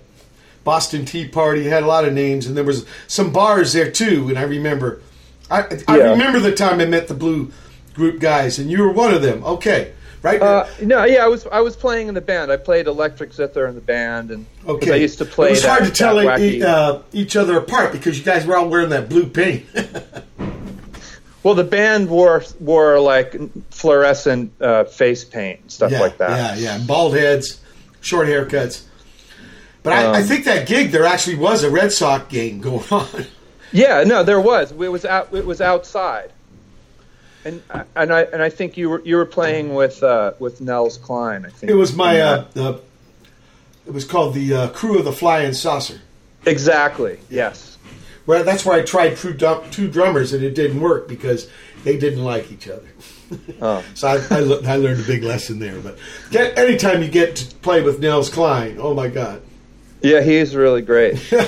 [0.69, 1.63] Boston Tea Party.
[1.63, 4.29] Had a lot of names, and there was some bars there too.
[4.29, 5.01] And I remember,
[5.49, 6.11] I, I Yeah.
[6.11, 7.51] remember the time I met the Blue
[7.95, 9.43] Group guys, and you were one of them.
[9.43, 10.39] Okay, right?
[10.39, 12.51] Uh, no, yeah, I was I was playing in the band.
[12.51, 15.47] I played electric zither in the band, and okay, I used to play.
[15.47, 18.55] It was that, hard to tell e- uh, each other apart because you guys were
[18.55, 19.65] all wearing that blue paint.
[21.41, 23.33] Well, the band wore wore like
[23.71, 26.59] fluorescent uh, face paint and stuff yeah, like that.
[26.59, 27.61] Yeah, yeah, bald heads,
[28.01, 28.83] short haircuts.
[29.83, 32.83] But I, I Um, think that gig there actually was a Red Sox game going
[32.91, 33.25] on.
[33.71, 34.71] Yeah, no, there was.
[34.71, 35.33] It was out.
[35.33, 36.31] It was outside,
[37.45, 37.61] and
[37.95, 41.45] and I and I think you were you were playing with uh, with Nels Cline.
[41.45, 42.19] I think It was my.
[42.19, 42.77] Uh, uh,
[43.87, 45.99] it was called the uh, Crew of the Flying Saucer.
[46.45, 47.19] exactly.
[47.29, 47.77] Yes.
[48.25, 49.33] Well, that's where I tried two,
[49.71, 51.49] two drummers and it didn't work because
[51.83, 52.87] they didn't like each other.
[53.61, 53.83] Oh.
[53.93, 55.79] So I, I, I learned a big lesson there.
[55.79, 55.99] But
[56.31, 59.43] get, anytime you get to play with Nels Cline, oh my God,
[60.01, 61.19] Yeah, he's really great.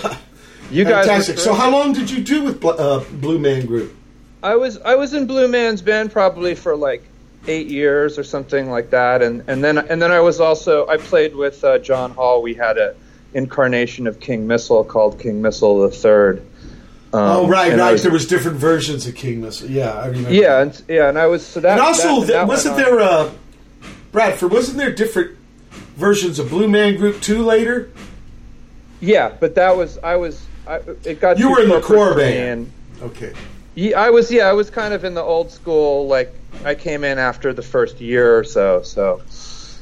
[0.72, 1.06] You guys.
[1.06, 1.38] fantastic!
[1.38, 3.94] So how long did you do with uh, Blue Man Group?
[4.42, 7.04] I was I was in Blue Man's band probably for like
[7.48, 10.96] eight years or something like that, and and then and then I was also I
[10.96, 12.42] played with uh, John Hall.
[12.42, 12.96] We had a
[13.34, 16.40] incarnation of King Missile called King Missile the Third.
[17.14, 17.92] Um, oh right, right.
[17.92, 19.70] was- there was different versions of King Missile.
[19.70, 20.32] Yeah, I remember.
[20.32, 22.98] yeah, and, yeah, and I was so that and also that, th- that wasn't there
[23.02, 23.30] uh,
[24.14, 24.52] Bradford?
[24.54, 25.38] Wasn't there different
[25.98, 27.90] versions of Blue Man Group too later?
[29.02, 32.72] Yeah, but that was I was I, it got You were in the core band.
[33.02, 33.34] Okay.
[33.76, 34.32] Yeah, I was.
[34.32, 36.08] Yeah, I was kind of in the old school.
[36.08, 36.34] Like
[36.64, 38.84] I came in after the first year or so.
[38.84, 39.22] So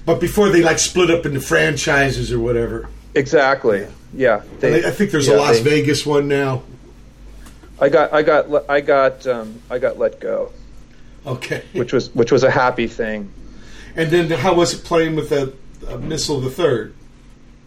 [0.05, 2.87] But before they like split up into franchises or whatever.
[3.15, 3.87] exactly.
[4.13, 6.63] Yeah, And I think there's a Las they- Vegas one now.
[7.81, 8.11] I got.
[8.13, 8.69] I got.
[8.69, 9.25] I got.
[9.27, 10.51] Um, I got let go,
[11.25, 11.63] Okay.
[11.73, 13.31] which was which was a happy thing.
[13.95, 15.53] And then how was it playing with the
[15.87, 16.93] uh, Missile the Third?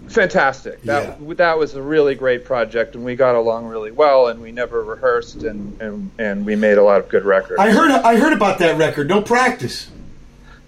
[0.08, 0.82] Fantastic.
[0.82, 4.52] That that was a really great project, and we got along really well, and we
[4.52, 7.60] never rehearsed, and and, and we made a lot of good records.
[7.60, 9.08] I heard I heard about that record.
[9.08, 9.90] No practice.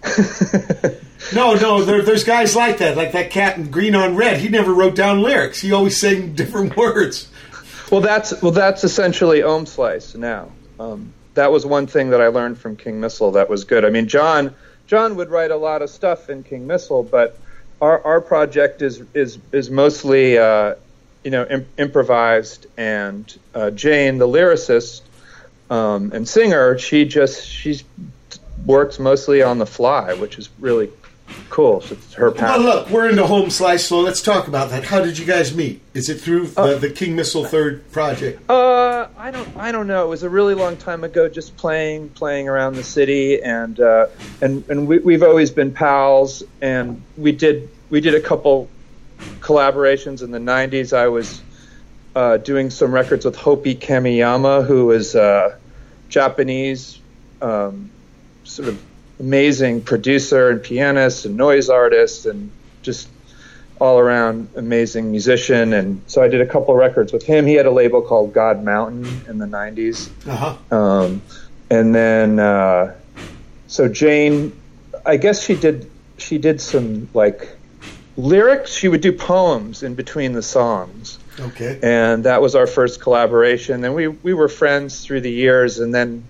[1.32, 1.82] No, no.
[1.82, 4.38] There, there's guys like that, like that cat in Green on Red.
[4.38, 5.60] He never wrote down lyrics.
[5.60, 7.28] He always sang different words.
[7.90, 10.50] Well, that's well, that's essentially Ohmslice now.
[10.78, 13.84] Um, that was one thing that I learned from King Missile that was good.
[13.84, 14.54] I mean, John
[14.86, 17.38] John would write a lot of stuff in King Missile, but
[17.80, 20.74] our our project is is is mostly uh,
[21.22, 25.02] you know im- improvised, and uh, Jane, the lyricist
[25.70, 27.80] um, and singer, she just she
[28.66, 30.90] works mostly on the fly, which is really
[31.50, 31.80] cool.
[31.80, 32.64] So it's her Well, passion.
[32.64, 34.84] look, we're into Ohmslice, so let's talk about that.
[34.84, 35.80] How did you guys meet?
[35.94, 38.40] Is it through the, the King Missile Third project?
[38.50, 40.04] Uh, I don't, I don't know.
[40.04, 44.06] It was a really long time ago, just playing, playing around the city, and uh,
[44.40, 48.68] and and we, we've always been pals, and we did we did a couple
[49.40, 50.96] collaborations in the '90s.
[50.96, 51.42] I was
[52.16, 55.56] uh, doing some records with Hoppy Kamiyama, who is uh,
[56.08, 56.98] Japanese,
[57.42, 57.90] um,
[58.44, 58.82] sort of
[59.20, 62.50] amazing producer and pianist and noise artist and
[62.82, 63.08] just
[63.80, 65.72] all around amazing musician.
[65.72, 67.46] And so I did a couple records with him.
[67.46, 70.10] He had a label called God Mountain in the 90s.
[70.26, 70.36] Uh
[70.70, 70.76] huh.
[70.76, 71.22] Um,
[71.70, 72.94] and then, uh,
[73.66, 74.52] so Jane,
[75.04, 77.48] I guess she did, she did some like
[78.16, 78.72] lyrics.
[78.72, 81.80] She would do poems in between the songs Okay.
[81.82, 83.84] and that was our first collaboration.
[83.84, 86.22] And we we were friends through the years, and then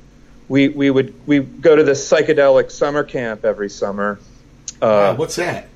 [0.49, 4.19] we we would we go to this psychedelic summer camp every summer.
[4.83, 5.69] Uh, Uh, what's that?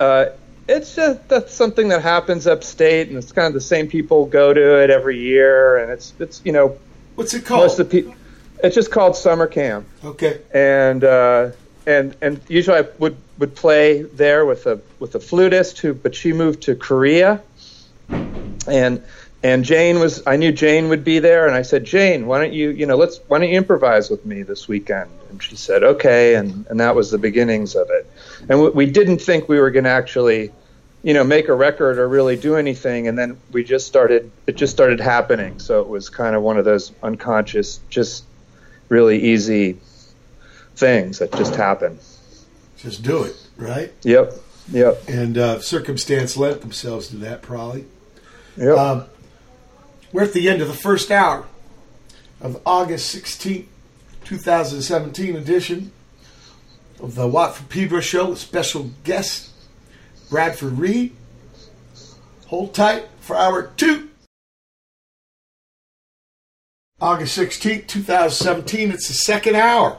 [0.00, 0.26] uh,
[0.68, 4.52] it's just that's something that happens upstate, and it's kind of the same people go
[4.52, 6.76] to it every year, and it's it's you know
[7.16, 7.62] What's it called?
[7.62, 8.14] most of the people.
[8.62, 10.40] It's just called summer camp okay.
[10.54, 11.50] and uh,
[11.86, 16.14] and and usually I would would play there with a with a flutist who, but
[16.14, 17.42] she moved to Korea,
[18.66, 19.02] and
[19.44, 22.54] and Jane was I knew Jane would be there, and I said Jane, why don't
[22.54, 25.10] you you know let's why don't you improvise with me this weekend?
[25.28, 28.10] And she said okay, and and that was the beginnings of it,
[28.48, 30.50] and we, we didn't think we were going to actually.
[31.02, 34.32] You know, make a record or really do anything, and then we just started.
[34.46, 35.58] It just started happening.
[35.58, 38.24] So it was kind of one of those unconscious, just
[38.88, 39.76] really easy
[40.76, 41.98] things that just happen.
[42.78, 43.92] Just do it, right?
[44.02, 44.32] Yep.
[44.72, 45.02] Yep.
[45.08, 47.84] And uh, circumstance lent themselves to that, probably.
[48.56, 48.78] Yep.
[48.78, 49.04] Um,
[50.14, 51.44] we're at the end of the first hour
[52.40, 53.66] of August 16th,
[54.24, 55.90] 2017 edition
[57.00, 59.50] of the Watt from Pedro show with special guest
[60.30, 61.16] Bradford Reed.
[62.46, 64.08] Hold tight for hour two.
[67.00, 68.92] August 16th, 2017.
[68.92, 69.98] It's the second hour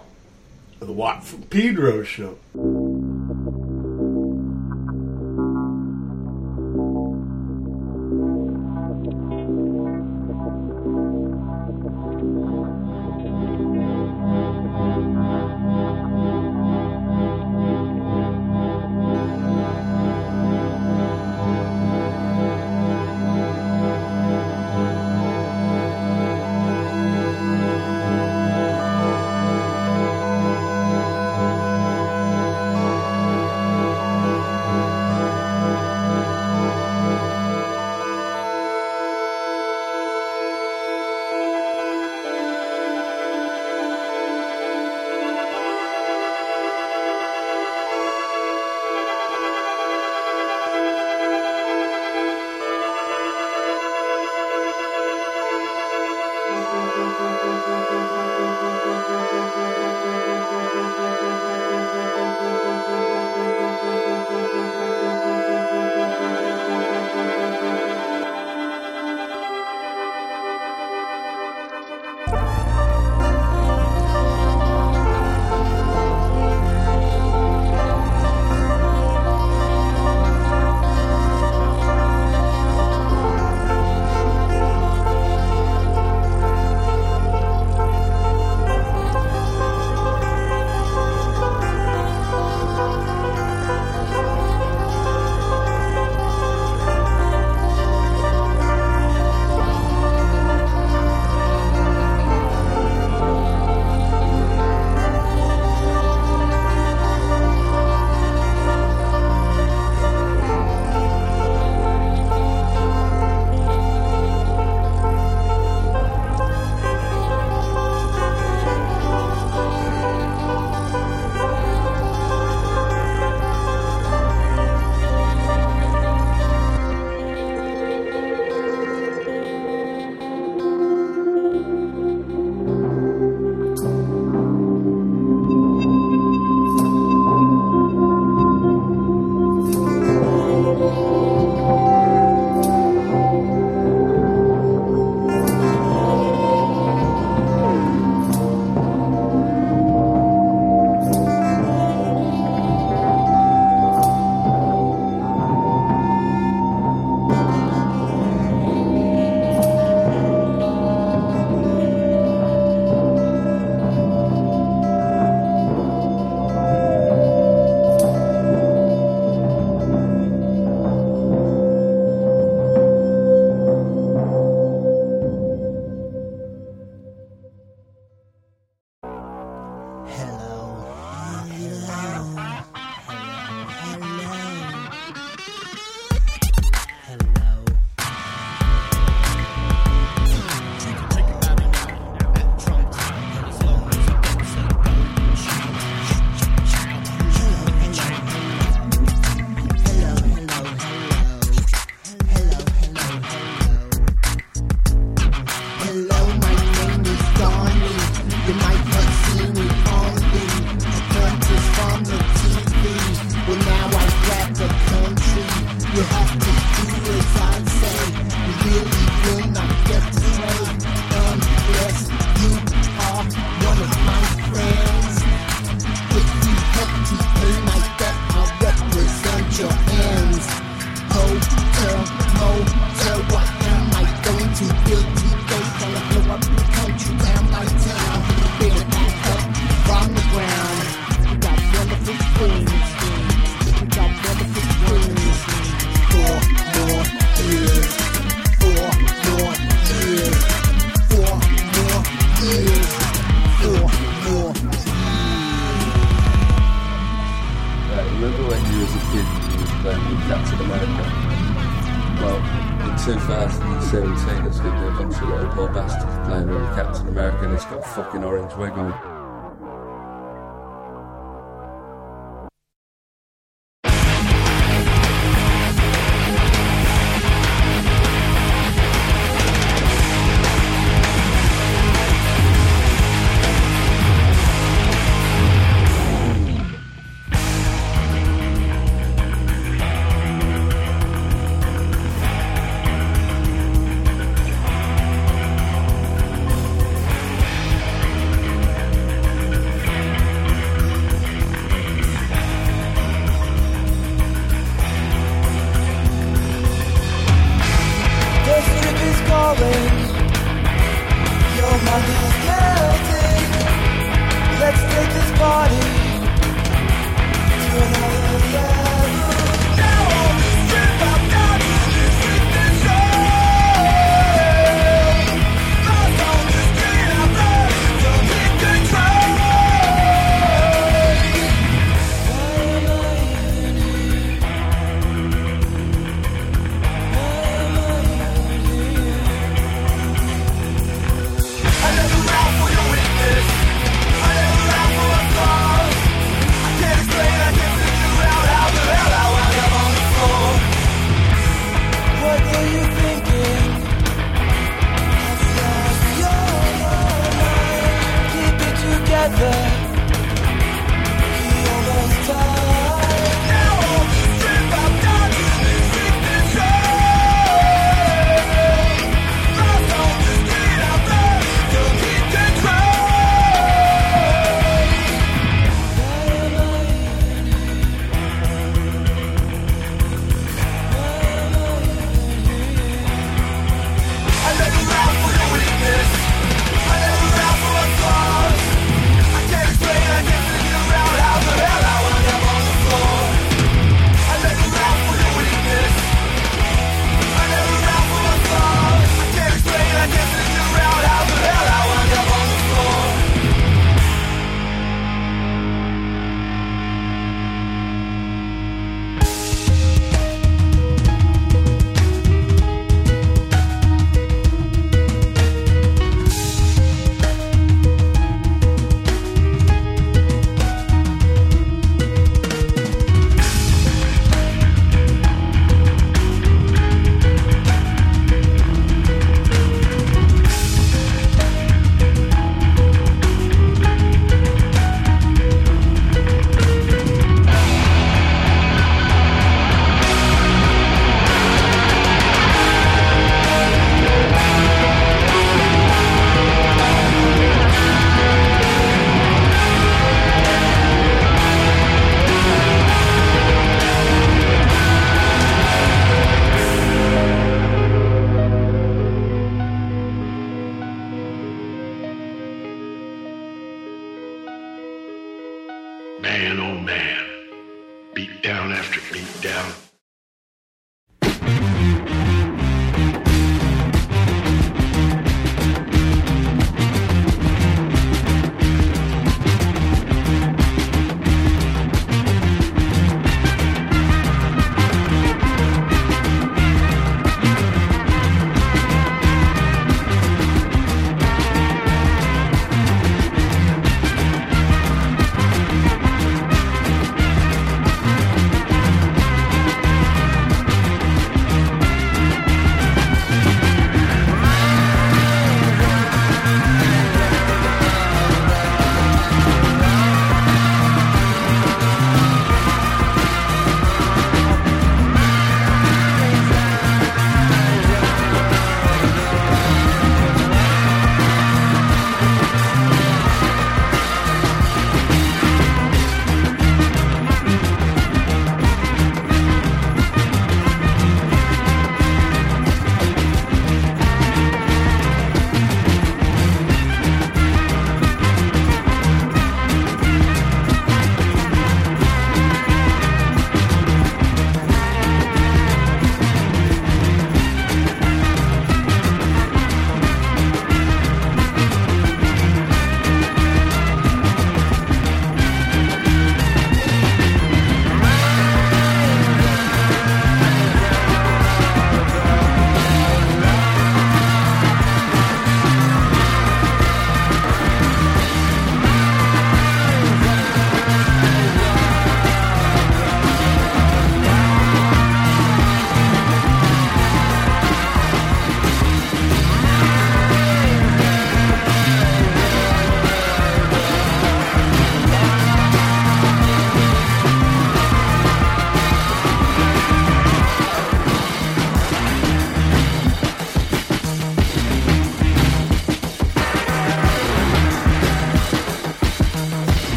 [0.79, 2.37] of the Watt from Pedro show.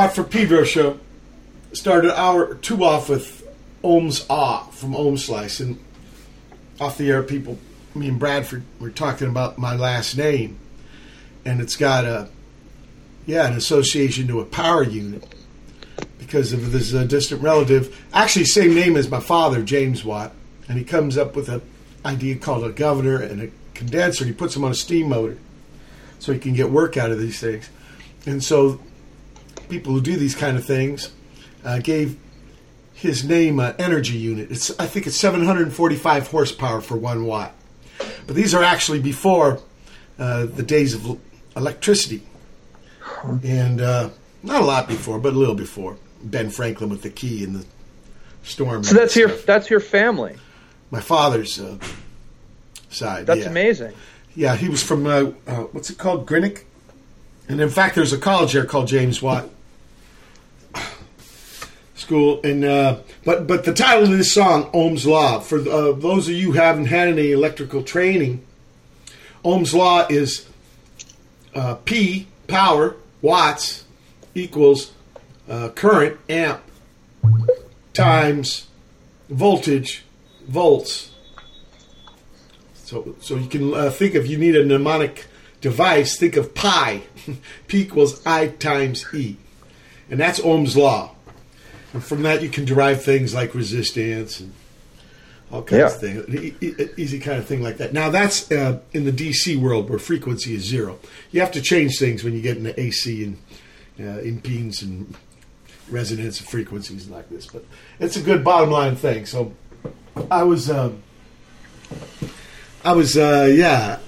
[0.00, 0.98] Watt from Pedro show
[1.74, 3.46] started hour two off with
[3.84, 5.60] Ohm's Ah from Ohmslice.
[5.60, 5.78] And
[6.80, 7.58] off the air, people,
[7.94, 10.58] me and Bradford were talking about my last name.
[11.44, 12.30] And it's got a,
[13.26, 15.22] yeah, an association to a power unit
[16.18, 18.02] because of this uh, distant relative.
[18.14, 20.32] Actually, same name as my father, James Watt.
[20.66, 21.60] And he comes up with an
[22.06, 24.24] idea called a governor and a condenser.
[24.24, 25.36] And he puts them on a steam motor
[26.20, 27.68] so he can get work out of these things.
[28.24, 28.80] And so
[29.70, 31.10] people who do these kind of things
[31.64, 32.18] uh, gave
[33.00, 34.50] his name an energy unit.
[34.50, 37.54] It's I think it's 745 horsepower for one watt.
[38.26, 39.60] But these are actually before
[40.18, 41.18] uh, the days of
[41.56, 42.22] electricity,
[43.42, 44.10] and uh,
[44.42, 45.96] not a lot before, but a little before.
[46.22, 47.64] Ben Franklin with the key in the
[48.42, 48.84] storm.
[48.84, 50.36] So that's your that's your family.
[50.90, 51.78] my father's uh,
[52.90, 53.26] side.
[53.26, 53.48] That's yeah.
[53.48, 53.92] amazing.
[54.36, 56.64] Yeah, he was from uh, uh, what's it called, Greenock,
[57.48, 59.48] and in fact, there's a college there called James Watt
[62.10, 62.40] school.
[62.42, 66.34] And uh, but but the title of this song, Ohm's Law, for uh, those of
[66.34, 68.44] you who haven't had any electrical training,
[69.44, 70.48] Ohm's Law is
[71.54, 73.84] uh, P power watts
[74.34, 74.92] equals
[75.48, 76.62] uh, current amp
[77.92, 78.66] times
[79.28, 80.04] voltage
[80.48, 81.12] volts.
[82.74, 85.28] So so you can uh, think of you need a mnemonic
[85.60, 86.18] device.
[86.18, 87.02] Think of pi.
[87.68, 89.36] P equals I times E,
[90.10, 91.14] and that's Ohm's law.
[91.92, 94.52] And from that you can derive things like resistance and
[95.50, 95.86] all kinds Yeah.
[95.86, 96.62] of things.
[96.62, 97.92] E- easy kind of thing like that.
[97.92, 100.98] Now that's uh, in the DC world where frequency is zero.
[101.32, 103.36] You have to change things when you get into AC and
[103.98, 105.14] uh, impedance and
[105.90, 107.46] resonance and frequencies like this.
[107.46, 107.64] But
[107.98, 109.26] it's a good bottom line thing.
[109.26, 109.52] So
[110.30, 111.02] I was, um,
[112.84, 113.98] I was, uh, yeah.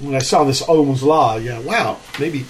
[0.00, 2.44] When I saw this Ohm's law, yeah, wow, maybe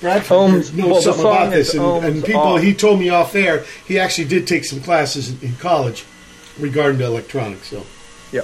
[0.00, 1.74] Bradford Ohm's- knows well, something about this.
[1.74, 2.56] And, and people, Law.
[2.58, 6.04] he told me off air, he actually did take some classes in, in college
[6.58, 7.68] regarding to electronics.
[7.68, 7.84] So.
[8.32, 8.42] Yeah.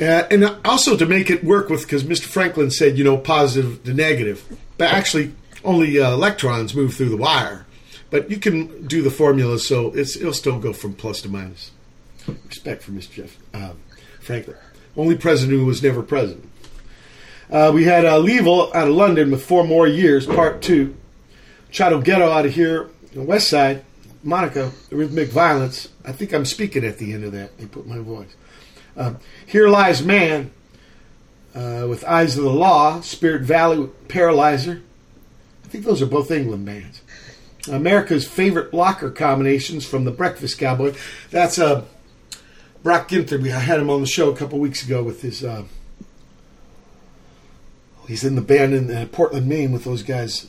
[0.00, 2.24] Uh, and also to make it work with, because Mr.
[2.24, 4.44] Franklin said, you know, positive to negative,
[4.78, 5.34] but actually
[5.64, 7.66] only uh, electrons move through the wire.
[8.10, 11.70] But you can do the formula so it's, it'll still go from plus to minus.
[12.46, 13.10] Respect for Mr.
[13.12, 13.72] Jeff uh,
[14.20, 14.56] Franklin.
[14.96, 16.48] Only president who was never president.
[17.52, 20.96] Uh, we had uh, Leevil out of London with four more years, part two.
[21.70, 23.84] Chotto Ghetto out of here, the West Side,
[24.22, 25.90] Monica, Rhythmic Violence.
[26.02, 27.58] I think I'm speaking at the end of that.
[27.58, 28.34] They put my voice.
[28.96, 30.50] Um, Here Lies Man
[31.54, 34.82] uh, with Eyes of the Law, Spirit Valley with Paralyzer.
[35.62, 37.02] I think those are both England bands.
[37.68, 40.94] America's favorite locker combinations from the Breakfast Cowboy.
[41.30, 41.84] That's uh,
[42.82, 43.46] Brock Ginther.
[43.52, 45.44] I had him on the show a couple weeks ago with his.
[45.44, 45.64] Uh,
[48.12, 50.46] he's in the band in uh, Portland, Maine with those guys.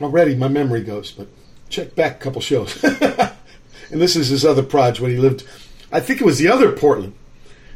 [0.00, 1.26] Already, my memory goes, but
[1.68, 2.82] check back a couple shows.
[2.84, 5.42] and this is his other project when he lived.
[5.90, 7.14] I think it was the other Portland.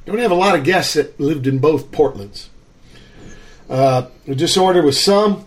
[0.05, 2.47] Don't have a lot of guests that lived in both Portlands.
[3.69, 5.45] Uh, the disorder was Sum,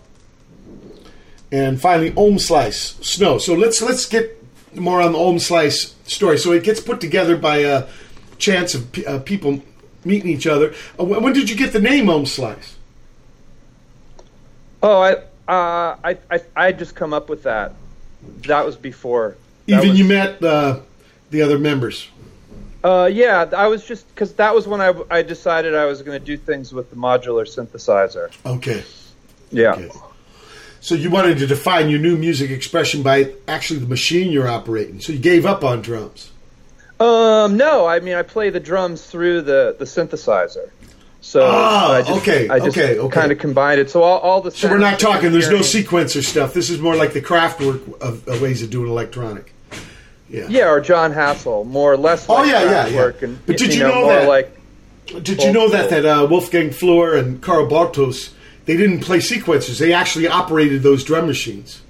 [1.50, 3.38] and finally Ohmslice Snow.
[3.38, 4.44] So let's let's get
[4.74, 6.36] more on the Ohmslice story.
[6.36, 7.86] So it gets put together by a
[8.36, 9.62] chance of pe- uh, people
[10.04, 10.74] meeting each other.
[10.98, 12.74] Uh, when did you get the name Ohmslice?
[14.82, 15.12] Oh, I,
[15.48, 17.74] uh, I, I, I just come up with that.
[18.42, 19.36] That was before.
[19.66, 20.80] That Even was- you met uh,
[21.30, 22.08] the other members.
[22.82, 26.18] Uh, yeah, I was just because that was when I, I decided I was going
[26.18, 28.32] to do things with the modular synthesizer.
[28.46, 28.84] Okay.
[29.50, 29.72] Yeah.
[29.72, 29.90] Okay.
[30.80, 34.98] So you wanted to define your new music expression by actually the machine you're operating.
[35.00, 36.32] So you gave up on drums.
[36.98, 40.70] Um, no, I mean I play the drums through the the synthesizer.
[41.22, 43.12] So Ah, I just, okay, I just okay, okay.
[43.14, 43.90] kind of combined it.
[43.90, 45.32] So all, all the So we're not talking.
[45.32, 46.54] There's no sequencer stuff.
[46.54, 49.52] This is more like the Kraftwerk of, of ways of doing electronic.
[50.28, 50.46] Yeah.
[50.48, 52.26] Yeah, or Jon Hassell, more or less.
[52.28, 52.96] Oh, yeah, yeah, yeah.
[52.96, 54.56] Work and, But did you know, know that- like
[55.24, 58.32] Did you know that that uh, Wolfgang Flür and Karl Bartos
[58.66, 59.78] they didn't play sequencers.
[59.80, 61.82] They actually operated those drum machines.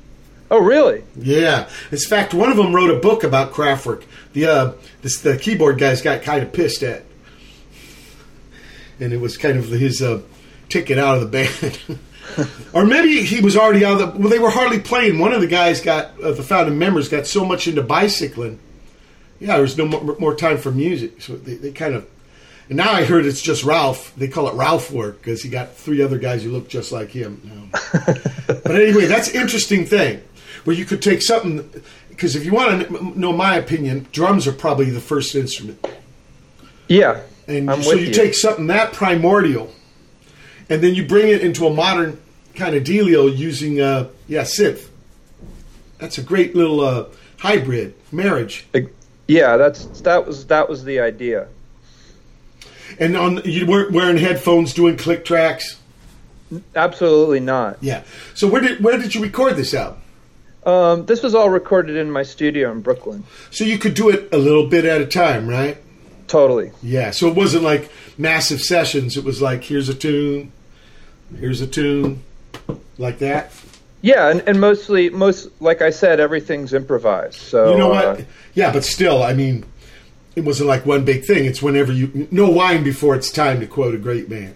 [0.51, 1.05] Oh, really?
[1.17, 1.69] Yeah.
[1.93, 4.05] In fact, one of them wrote a book about Kraftwerk.
[4.33, 7.05] The uh, this, the keyboard guys got kind of pissed at,
[9.01, 10.21] and it was kind of his uh,
[10.69, 11.99] ticket out of the band.
[12.73, 14.21] or maybe he was already out of the.
[14.21, 15.19] Well, they were hardly playing.
[15.19, 18.59] One of the guys got uh, the founding members got so much into bicycling.
[19.39, 22.07] Yeah, there was no more, more time for music, so they, they kind of.
[22.69, 24.15] And now I heard it's just Ralf.
[24.17, 27.11] They call it Ralf work because he got three other guys who look just like
[27.11, 27.71] him.
[27.93, 30.23] but anyway, that's an interesting thing
[30.65, 31.69] where you could take something
[32.11, 35.85] because if you want to know my opinion, drums are probably the first instrument.
[36.87, 38.13] Yeah, And I'm so you, you.
[38.13, 39.73] take something that primordial,
[40.69, 42.21] and then you bring it into a modern
[42.55, 44.89] kind of dealio using uh, yeah synth.
[45.99, 47.07] That's a great little uh,
[47.39, 48.67] hybrid marriage.
[49.27, 51.49] Yeah, that's that was that was the idea.
[52.99, 55.77] And on you weren't wearing headphones doing click tracks.
[56.77, 57.79] Absolutely not.
[57.81, 58.05] Yeah.
[58.35, 60.01] So where did where did you record this album?
[60.65, 63.25] Um, this was all recorded in my studio in Brooklyn.
[63.51, 65.79] So you could do it a little bit at a time, right?
[66.31, 66.71] Totally.
[66.81, 67.11] Yeah.
[67.11, 69.17] So it wasn't like massive sessions.
[69.17, 70.53] It was like here's a tune,
[71.37, 72.23] here's a tune,
[72.99, 73.53] like that.
[74.01, 77.35] Yeah, and, and mostly most like I said, everything's improvised.
[77.35, 78.27] So you know uh, what?
[78.55, 79.65] Yeah, but still, I mean,
[80.37, 81.47] it wasn't like one big thing.
[81.47, 84.55] It's whenever you no wine before it's time to quote a great man.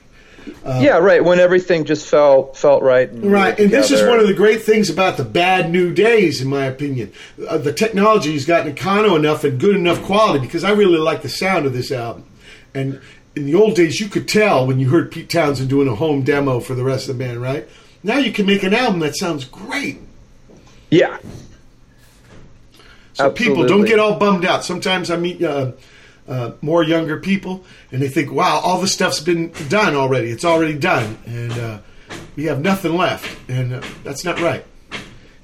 [0.65, 1.25] Uh, yeah, right.
[1.25, 3.11] When everything just felt felt right.
[3.11, 6.41] And Right, and this is one of the great things about the bad new days,
[6.41, 7.13] in my opinion.
[7.49, 11.23] Uh, the technology has gotten econo enough and good enough quality because I really like
[11.23, 12.25] the sound of this album.
[12.75, 13.01] And
[13.37, 16.23] in the old days, you could tell when you heard Pete Townshend doing a home
[16.23, 17.69] demo for the rest of the band, right?
[18.03, 19.99] Now you can make an album that sounds great.
[20.91, 21.19] Yeah.
[23.15, 24.65] So people don't get all bummed out.
[24.65, 25.73] Sometimes I meet uh,
[26.29, 30.31] uh, more younger people, and they think, "Wow, all the stuff's been done already.
[30.31, 31.79] It's already done, and uh,
[32.37, 34.65] we have nothing left." And uh, that's not right.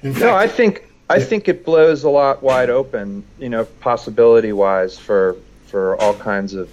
[0.01, 4.53] In No, I think I think it blows a lot wide open, you know, possibility
[4.53, 5.35] wise for
[5.67, 6.69] for all kinds of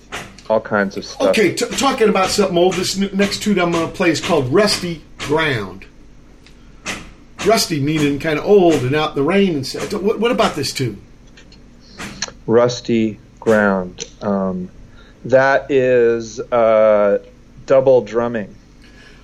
[0.48, 1.28] all kinds of stuff.
[1.28, 2.74] okay, t- talking about something old.
[2.74, 5.84] This next tune I'm going to play is called "Rusty Ground."
[7.46, 9.92] Rusty meaning kind of old and out in the rain and stuff.
[9.92, 11.00] What, what about this tune?
[12.46, 14.04] Rusty ground.
[14.20, 14.70] Um,
[15.24, 17.18] that is uh,
[17.64, 18.54] double drumming.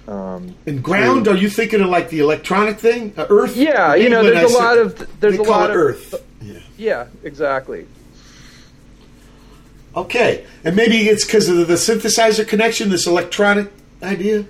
[0.08, 1.28] Um, And ground?
[1.28, 3.56] Are you thinking of like the electronic thing, uh, Earth?
[3.56, 6.14] Yeah, you know, England, there's I a lot of there's a lot of Earth.
[6.76, 7.86] Yeah, exactly.
[9.96, 13.70] Okay, and maybe it's because of the synthesizer connection, this electronic
[14.02, 14.44] idea.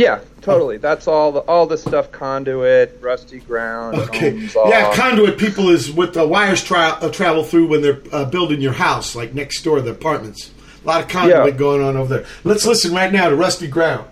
[0.00, 0.78] Yeah, totally.
[0.78, 6.14] That's all the all the stuff conduit, rusty ground, Okay, yeah, conduit people is what
[6.14, 9.80] the wires tra- uh, travel through when they're uh, building your house, like next door,
[9.82, 10.50] the apartments.
[10.82, 11.58] A lot of conduit Yeah.
[11.58, 12.26] going on over there.
[12.44, 14.06] Let's listen right now to Rusty Ground.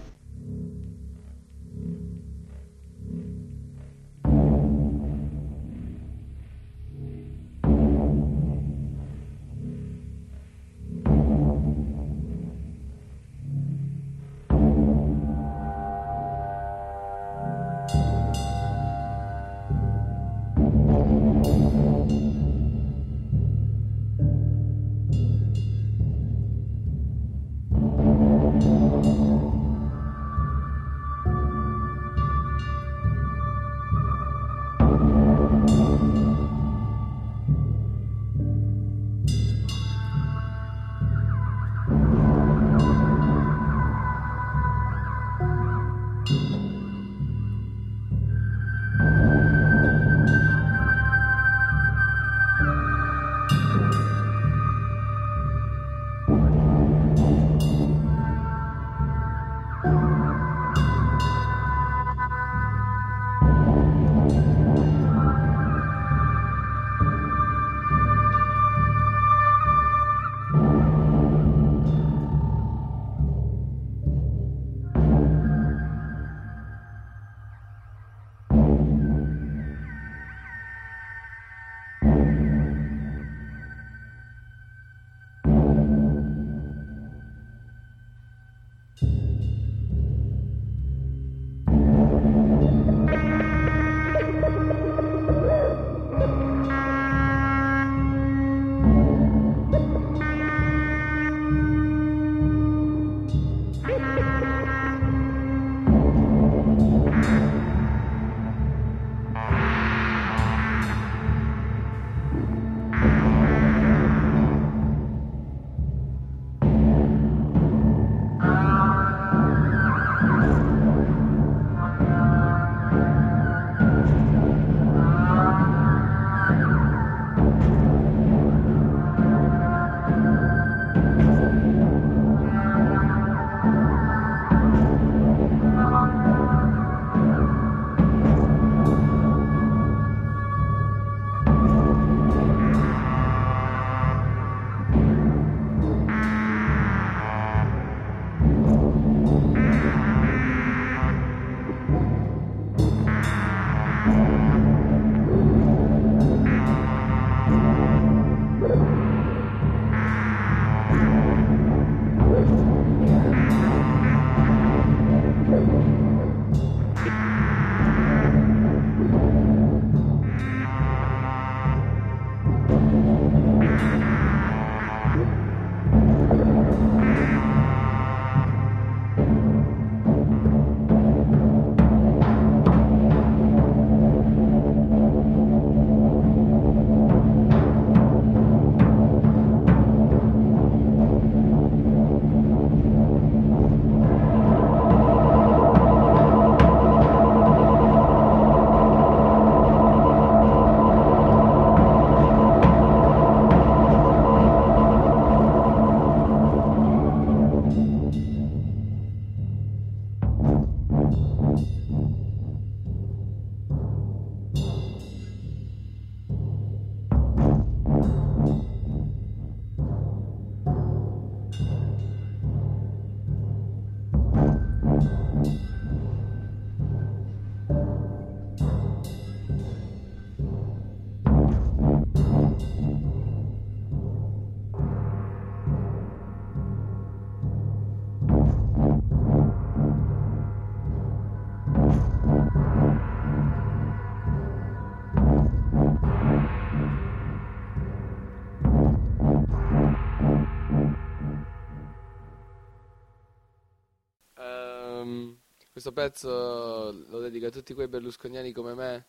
[255.88, 259.06] Questo pezzo lo dedico a tutti quei berlusconiani come me,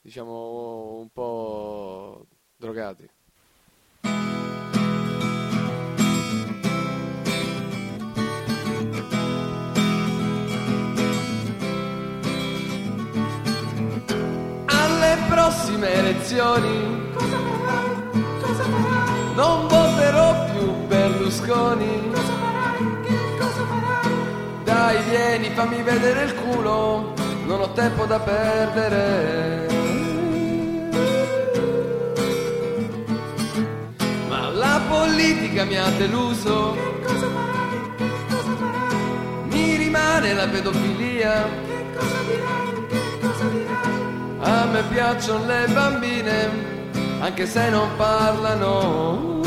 [0.00, 2.24] diciamo un po'
[2.56, 3.10] drogati.
[14.66, 16.78] Alle prossime elezioni
[19.34, 22.47] non voterò più Berlusconi.
[24.88, 27.12] Dai, vieni, fammi vedere il culo,
[27.44, 29.66] non ho tempo da perdere.
[34.30, 36.74] Ma la politica mi ha deluso.
[39.50, 41.46] Mi rimane la pedofilia.
[44.40, 46.48] A me piacciono le bambine,
[47.20, 49.37] anche se non parlano.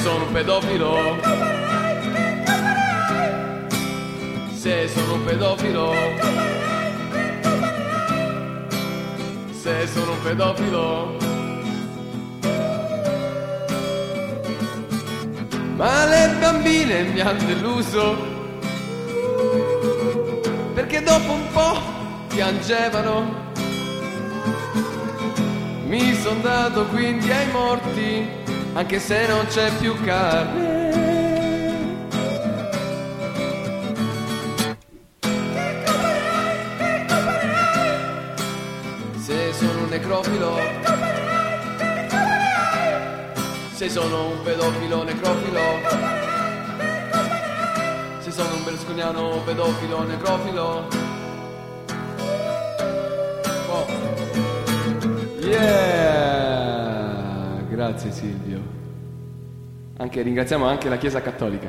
[0.00, 1.16] Sono un pedofilo.
[4.52, 5.92] Se sono un pedofilo.
[9.50, 11.16] Se sono un pedofilo.
[15.76, 18.16] Ma le bambine mi hanno deluso
[20.74, 21.80] Perché dopo un po'
[22.26, 23.52] piangevano
[25.86, 30.76] Mi son dato quindi ai morti Anche se non c'è più carne.
[39.18, 40.88] Se sono un necrofilo
[43.78, 45.60] Se sono un pedofilo necrofilo.
[48.18, 50.88] Se sono un berlusconiano pedofilo necrofilo.
[53.70, 53.86] Oh.
[55.42, 55.97] Yeah
[57.98, 58.60] Grazie Silvio
[59.96, 61.68] anche, Ringraziamo anche la Chiesa Cattolica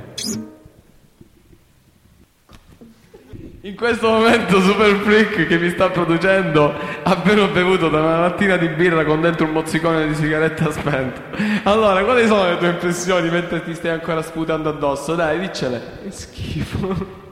[3.62, 8.58] In questo momento Super Freak che mi sta producendo ha appena bevuto da una mattina
[8.58, 11.20] di birra con dentro un mozzicone di sigaretta spento.
[11.64, 15.16] Allora, quali sono le tue impressioni mentre ti stai ancora sputando addosso?
[15.16, 15.82] Dai, diccele.
[16.04, 17.28] Che schifo.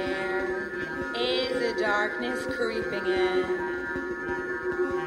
[0.00, 3.44] Is a darkness creeping in.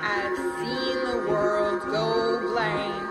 [0.03, 3.07] I've seen the world go blank.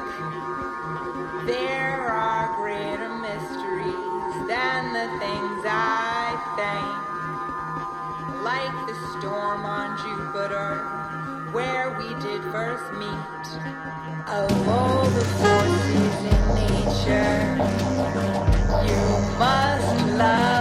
[1.47, 7.01] There are greater mysteries than the things I think.
[8.43, 10.85] Like the storm on Jupiter,
[11.52, 13.47] where we did first meet.
[14.28, 17.57] Of all the forces in nature,
[18.85, 19.02] you
[19.39, 20.60] must love.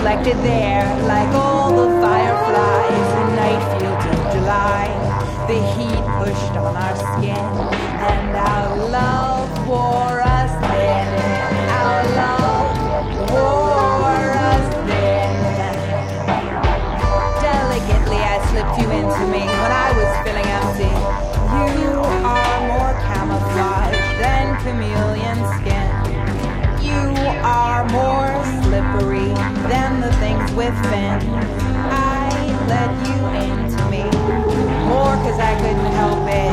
[0.00, 4.86] reflected there like all the fireflies in night fields of July.
[5.46, 9.29] The heat pushed on our skin and our love.
[30.60, 31.16] within.
[31.88, 32.28] I
[32.68, 34.04] let you into me,
[34.92, 36.52] more cause I couldn't help it.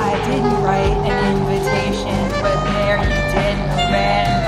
[0.00, 3.56] I didn't write an invitation, but there you did
[3.92, 4.42] bend.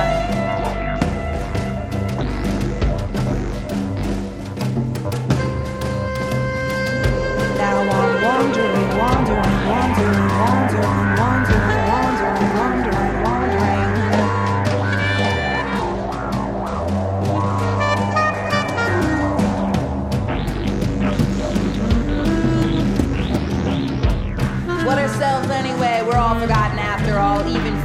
[7.58, 11.65] Now I'm wandering, wandering, wandering, wandering, wandering.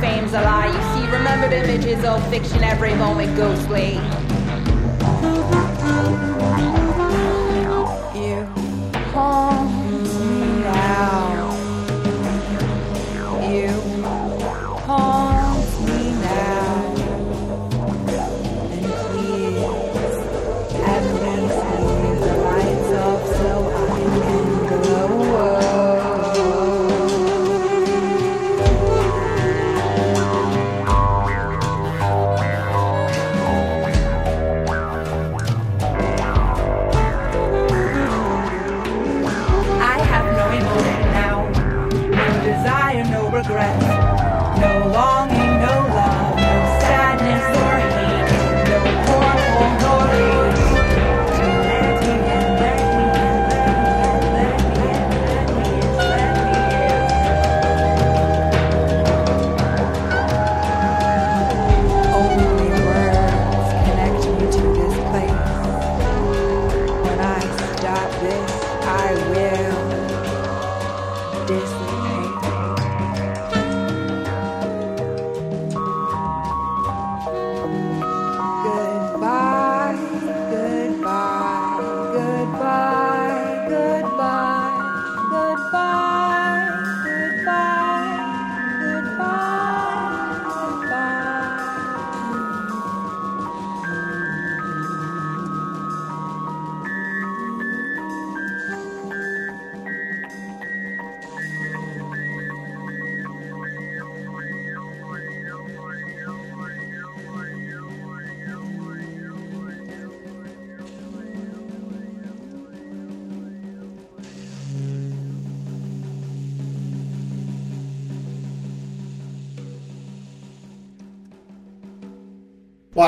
[0.01, 0.65] fame's a lie.
[0.65, 3.99] You see remembered images, old fiction, every moment ghostly.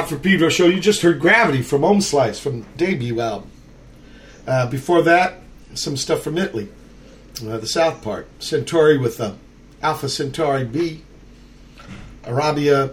[0.07, 0.65] For Pedro show.
[0.65, 3.49] You just heard Gravity from Ohmslice from debut album.
[4.45, 5.39] Uh, before that,
[5.75, 6.67] some stuff from Italy,
[7.47, 8.27] uh, the South part.
[8.39, 9.33] Centauri with uh,
[9.81, 11.03] Alpha Centauri B,
[12.25, 12.91] Arabia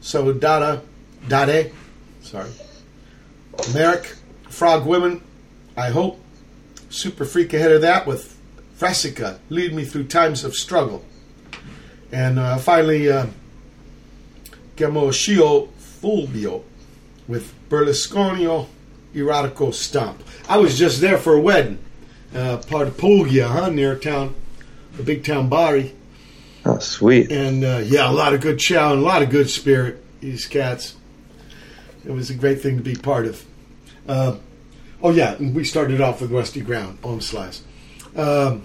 [0.00, 0.80] Saudada
[1.28, 1.72] Dade,
[2.22, 2.50] sorry.
[3.74, 4.16] Merrick,
[4.48, 5.22] Frog Women,
[5.76, 6.20] I hope.
[6.88, 8.38] Super Freak ahead of that with
[8.78, 11.04] Fresica, Lead Me Through Times of Struggle.
[12.10, 13.26] And uh, finally, uh,
[14.76, 15.68] Gemoschio
[16.06, 16.62] Fulvio
[17.26, 18.68] with Berlusconio
[19.12, 20.22] Erotico Stomp.
[20.48, 21.80] I was just there for a wedding,
[22.32, 24.36] uh, part of Puglia, huh, near town,
[24.96, 25.96] the big town Bari.
[26.64, 27.32] Oh, sweet.
[27.32, 30.00] And uh, yeah, a lot of good chow and a lot of good spirit.
[30.20, 30.94] These cats.
[32.04, 33.44] It was a great thing to be part of.
[34.06, 34.36] Uh,
[35.02, 37.62] oh yeah, and we started off with Rusty Ground Ohmslice.
[38.16, 38.62] Um,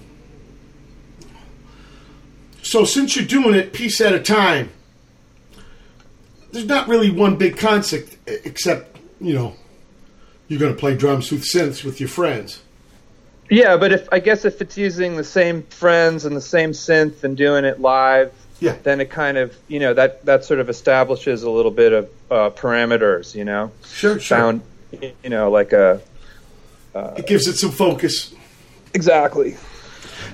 [2.61, 4.69] so since you're doing it piece at a time,
[6.51, 9.55] there's not really one big concept except you know
[10.47, 12.61] you're going to play drums with synths with your friends.
[13.49, 17.23] Yeah, but if I guess if it's using the same friends and the same synth
[17.23, 20.69] and doing it live, yeah, then it kind of you know that that sort of
[20.69, 23.71] establishes a little bit of uh, parameters, you know.
[23.83, 24.37] Sure, sure.
[24.37, 24.61] Sound,
[25.01, 26.01] you know, like a.
[26.95, 28.33] it gives it some focus.
[28.93, 29.57] Exactly.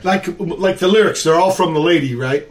[0.03, 2.47] Like like the lyrics, they're all from the lady, right?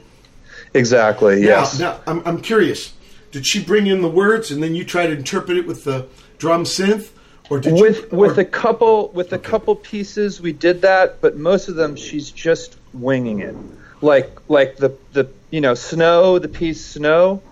[0.74, 1.42] Exactly.
[1.42, 1.78] Yes.
[1.78, 2.92] Now, now I'm I'm curious.
[3.30, 6.06] Did she bring in the words and then you try to interpret it with the
[6.38, 7.10] drum synth,
[7.50, 11.36] or did with you, with a couple with a couple pieces we did that, but
[11.36, 13.54] most of them she's just winging it.
[14.00, 17.42] Like like the the you know snow the piece snow,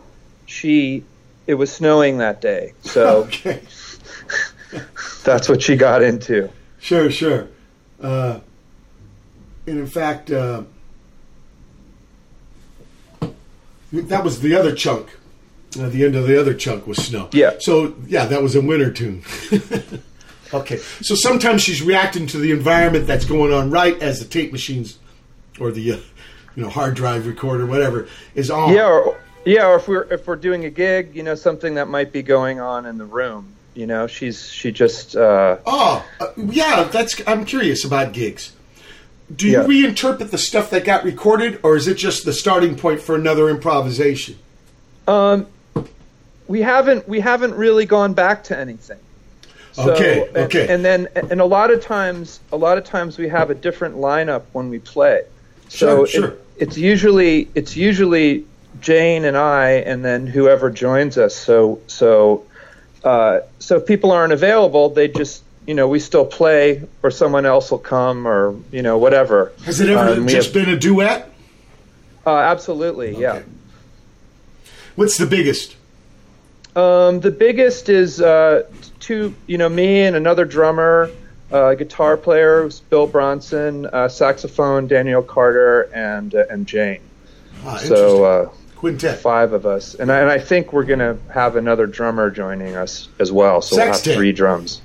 [0.46, 1.05] she
[1.46, 3.60] it was snowing that day, so okay.
[5.24, 6.51] that's what she got into.
[6.78, 7.48] Sure, sure.
[8.01, 8.40] Uh,
[9.66, 10.62] and in fact, uh,
[13.92, 15.09] that was the other chunk.
[15.76, 17.28] Uh, the end of the other chunk was snow.
[17.32, 17.55] Yeah.
[17.59, 19.22] So yeah, that was a winter tune.
[20.55, 20.76] okay.
[21.02, 24.98] So sometimes she's reacting to the environment that's going on right as the tape machines
[25.60, 25.96] or the uh,
[26.56, 28.72] you know hard drive recorder, whatever, is on.
[28.72, 31.88] Yeah, or yeah, or if we're if we're doing a gig, you know, something that
[31.88, 33.48] might be going on in the room.
[33.74, 35.16] You know, she's she just.
[35.16, 36.84] Uh, Oh, uh, yeah.
[36.84, 37.20] That's.
[37.26, 38.52] I'm curious about gigs.
[39.34, 39.64] Do you Yeah.
[39.66, 43.48] reinterpret the stuff that got recorded, or is it just the starting point for another
[43.48, 44.36] improvisation?
[45.09, 45.46] Um,
[46.49, 48.99] we haven't we haven't really gone back to anything.
[49.73, 50.73] So, Okay, and- okay.
[50.73, 53.97] And, then and a lot of times a lot of times we have a different
[53.97, 55.23] lineup when we play.
[55.69, 56.29] So Sure, sure.
[56.31, 58.45] It, it's usually it's usually
[58.81, 61.35] Jane and I, and then whoever joins us.
[61.35, 62.45] So so
[63.03, 67.45] uh, so if people aren't available, they just you know we still play, or someone
[67.47, 69.53] else will come, or you know whatever.
[69.65, 71.31] Has it ever and we just have- been a duet?
[72.27, 73.43] Uh, absolutely, yeah.
[74.97, 75.77] What's the biggest?
[76.76, 78.64] Um, the biggest is uh,
[79.01, 81.10] two, you know, me and another drummer,
[81.52, 87.01] uh, guitar player, Bill Bronson, uh, saxophone, Daniel Carter, and uh, and Jane.
[87.64, 89.20] Ah, so uh, Quintet.
[89.20, 93.09] five of us, and I, and I think we're gonna have another drummer joining us
[93.20, 93.62] as well.
[93.62, 94.82] So we'll have three drums.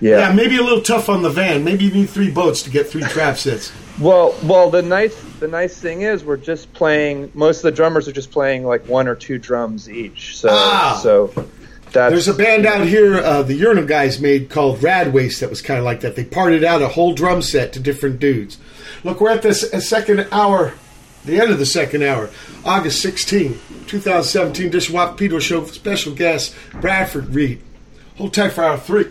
[0.00, 0.18] Yeah.
[0.18, 0.32] Yeah.
[0.32, 1.64] maybe a little tough on the van.
[1.64, 3.72] Maybe you need three boats to get three trap sets.
[4.00, 7.30] Well, well, the nice the nice thing is we're just playing.
[7.34, 10.38] Most of the drummers are just playing like one or two drums each.
[10.38, 10.98] So Ah.
[11.02, 11.26] so
[11.92, 15.50] that's There's a band out here, uh, the Urinal guys made called Rad Waste that
[15.50, 16.16] was kind of like that.
[16.16, 18.58] They parted out a whole drum set to different dudes.
[19.04, 20.72] Look, we're at this uh, second hour,
[21.24, 22.30] the end of the second hour,
[22.64, 24.70] August 16, 2017.
[24.70, 27.60] Dishwap Pedro Show special guest Bradford Reed.
[28.16, 29.06] Hold tight for hour three.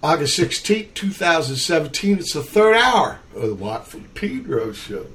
[0.00, 2.18] August 16, 2017.
[2.18, 5.06] It's the third hour of the Watt from Pedro Show.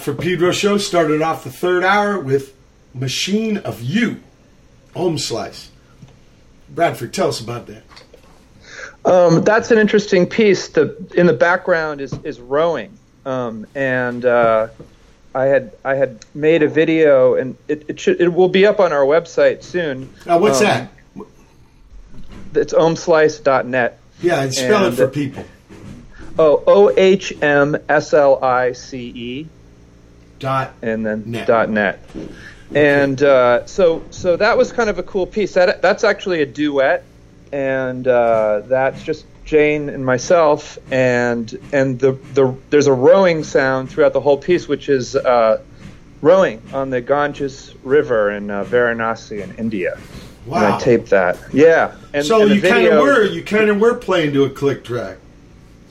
[0.00, 2.54] Watt from Pedro show started off the third hour with
[2.94, 4.22] Machine of You,
[4.94, 5.68] Ohmslice.
[6.70, 7.82] Bradford, tell us about that.
[9.04, 10.68] Um, that's an interesting piece.
[10.68, 12.96] The in the background is is rowing,
[13.26, 14.68] um, and uh,
[15.34, 18.80] I had I had made a video, and it it, should, it will be up
[18.80, 20.08] on our website soon.
[20.24, 20.90] Now, what's Um, that?
[22.54, 23.98] It's ohmslice.net.
[24.22, 25.44] Yeah, and spell it for people.
[26.38, 29.48] Oh, O H M S L I C E
[30.40, 31.46] dot and then net.
[31.46, 32.04] dot net.
[32.74, 35.54] And uh, so so that was kind of a cool piece.
[35.54, 37.04] That that's actually a duet,
[37.52, 40.78] and uh, that's just Jane and myself.
[40.90, 45.62] And and the the there's a rowing sound throughout the whole piece, which is uh,
[46.22, 49.94] rowing on the Ganges River in uh, Varanasi in India.
[49.94, 50.04] And
[50.46, 50.76] Wow.
[50.76, 51.38] I taped that.
[51.52, 51.94] Yeah.
[52.12, 54.84] And, so and you kind of were you kind of were playing to a click
[54.84, 55.18] track.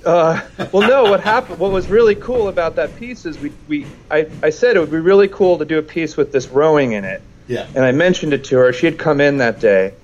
[0.06, 1.06] Uh, well, no.
[1.06, 1.60] What happened?
[1.60, 4.92] What was really cool about that piece is we, we I, I said it would
[4.92, 7.68] be really cool to do a piece with this rowing in it, Yeah.
[7.76, 8.74] and I mentioned it to her.
[8.74, 9.96] She had come in that day.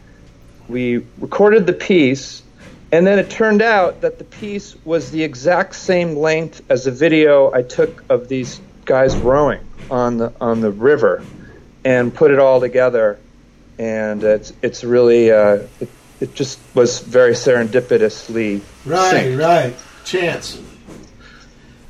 [0.67, 2.43] We recorded the piece,
[2.91, 6.91] and then it turned out that the piece was the exact same length as the
[6.91, 11.27] video I took of these guys rowing on the on the river,
[11.83, 13.21] and put it all together.
[13.77, 19.39] And it's it's really uh, it, it just was very serendipitously Right, synced.
[19.39, 19.75] right.
[20.05, 20.61] Chance.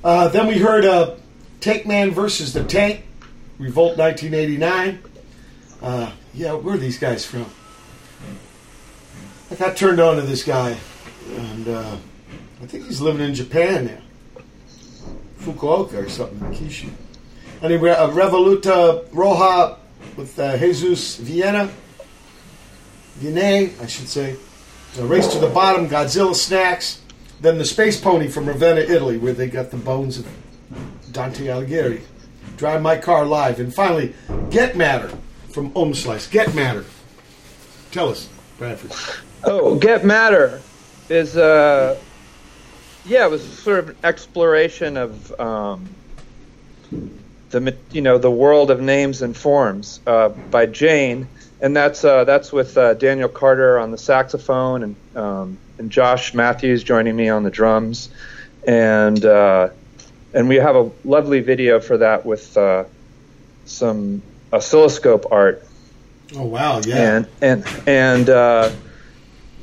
[0.04, 1.16] Uh, then we heard uh,
[1.62, 3.04] Tank Man versus the Tank,
[3.60, 5.00] Revolt 1989.
[5.82, 7.46] Uh, yeah, where are these guys from?
[9.52, 10.76] I got turned on to this guy,
[11.38, 11.98] and uh,
[12.62, 14.42] I think he's living in Japan now.
[15.42, 16.90] Fukuoka or something, Kyushu.
[17.62, 19.78] Anyway, uh, Revuelta Roja
[20.18, 21.70] with uh, Jesus Vienna.
[23.16, 24.36] Viene, I should say.
[24.98, 27.02] A Race to the Bottom, Godzilla Snacks.
[27.42, 30.28] Then the Spacepony from Ravenna, Italy, where they got the bones of
[31.12, 32.02] Dante Alighieri.
[32.56, 33.60] Drive My Car Live.
[33.60, 34.14] And finally,
[34.50, 35.12] Get Matter
[35.50, 36.32] from Ohmslice.
[36.32, 36.86] Get Matter.
[37.92, 38.92] Tell us, Bradford.
[39.44, 40.62] Oh, Get Matter
[41.10, 42.00] is uh
[43.06, 45.88] yeah, it was sort of an exploration of um,
[47.52, 51.28] the you know the world of names and forms uh, by Jane,
[51.66, 56.36] and that's uh, that's with uh, Daniel Carter on the saxophone and um, and Josh
[56.36, 58.10] Matthews joining me on the drums,
[58.68, 59.70] and uh,
[60.36, 62.84] and we have a lovely video for that with uh,
[63.66, 64.22] some
[64.54, 65.66] oscilloscope art
[66.36, 67.18] Oh, wow, yeah.
[67.18, 68.72] and and and uh,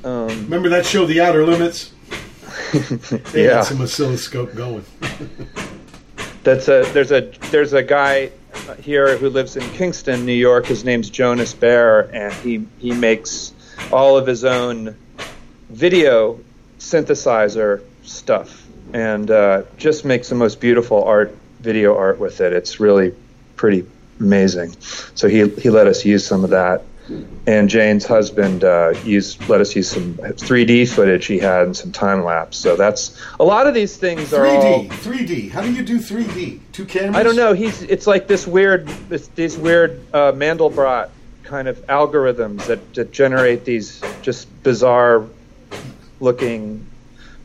[0.04, 1.92] um, Remember that show, The Outer Limits?
[3.32, 3.56] They yeah.
[3.56, 4.84] had some oscilloscope going.
[6.42, 8.32] That's a there's a there's a guy
[8.80, 10.66] here who lives in Kingston, New York.
[10.66, 13.52] His name's Jonas Bear, and he he makes
[13.92, 14.96] all of his own
[15.68, 16.40] video
[16.78, 22.52] synthesizer stuff, and uh, just makes the most beautiful art, video art with it.
[22.52, 23.14] It's really
[23.56, 23.86] pretty
[24.20, 24.74] amazing.
[25.14, 26.82] So he he let us use some of that.
[27.46, 31.90] And Jane's husband uh, used let us use some 3D footage he had and some
[31.90, 32.56] time lapse.
[32.56, 34.88] So that's a lot of these things are 3D.
[34.88, 35.50] 3D.
[35.50, 36.60] How do you do 3D?
[36.72, 37.16] Two cameras?
[37.16, 37.52] I don't know.
[37.54, 41.10] He's it's like this weird this, these weird uh, Mandelbrot
[41.42, 45.26] kind of algorithms that, that generate these just bizarre
[46.20, 46.86] looking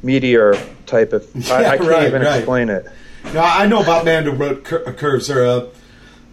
[0.04, 0.56] meteor
[0.86, 1.24] type of.
[1.52, 2.38] I, Yeah, I can't right, even right.
[2.38, 2.86] explain it.
[3.34, 5.28] Now, I know about Mandelbrot cur- curves.
[5.28, 5.68] They're, uh,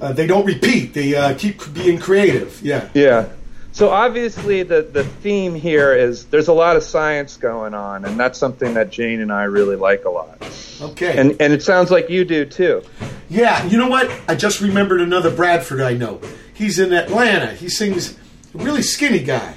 [0.05, 0.93] uh, they don't repeat.
[0.93, 2.61] They uh, keep being creative.
[2.63, 2.89] Yeah.
[2.95, 3.29] Yeah.
[3.73, 8.21] So obviously the the theme here is there's a lot of science going on, and
[8.21, 10.39] that's something that Jane and I really like a lot.
[10.81, 11.17] Okay.
[11.19, 12.83] And and it sounds like you do too.
[13.29, 14.11] Yeah, you know what?
[14.29, 16.21] I just remembered another Bradford I know.
[16.53, 17.53] He's in Atlanta.
[17.55, 18.13] He sings
[18.55, 19.55] a really skinny guy,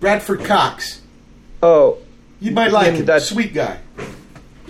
[0.00, 1.00] Bradford Cox.
[1.62, 1.98] Oh,
[2.40, 3.04] you might like him.
[3.04, 3.78] that- Sweet guy.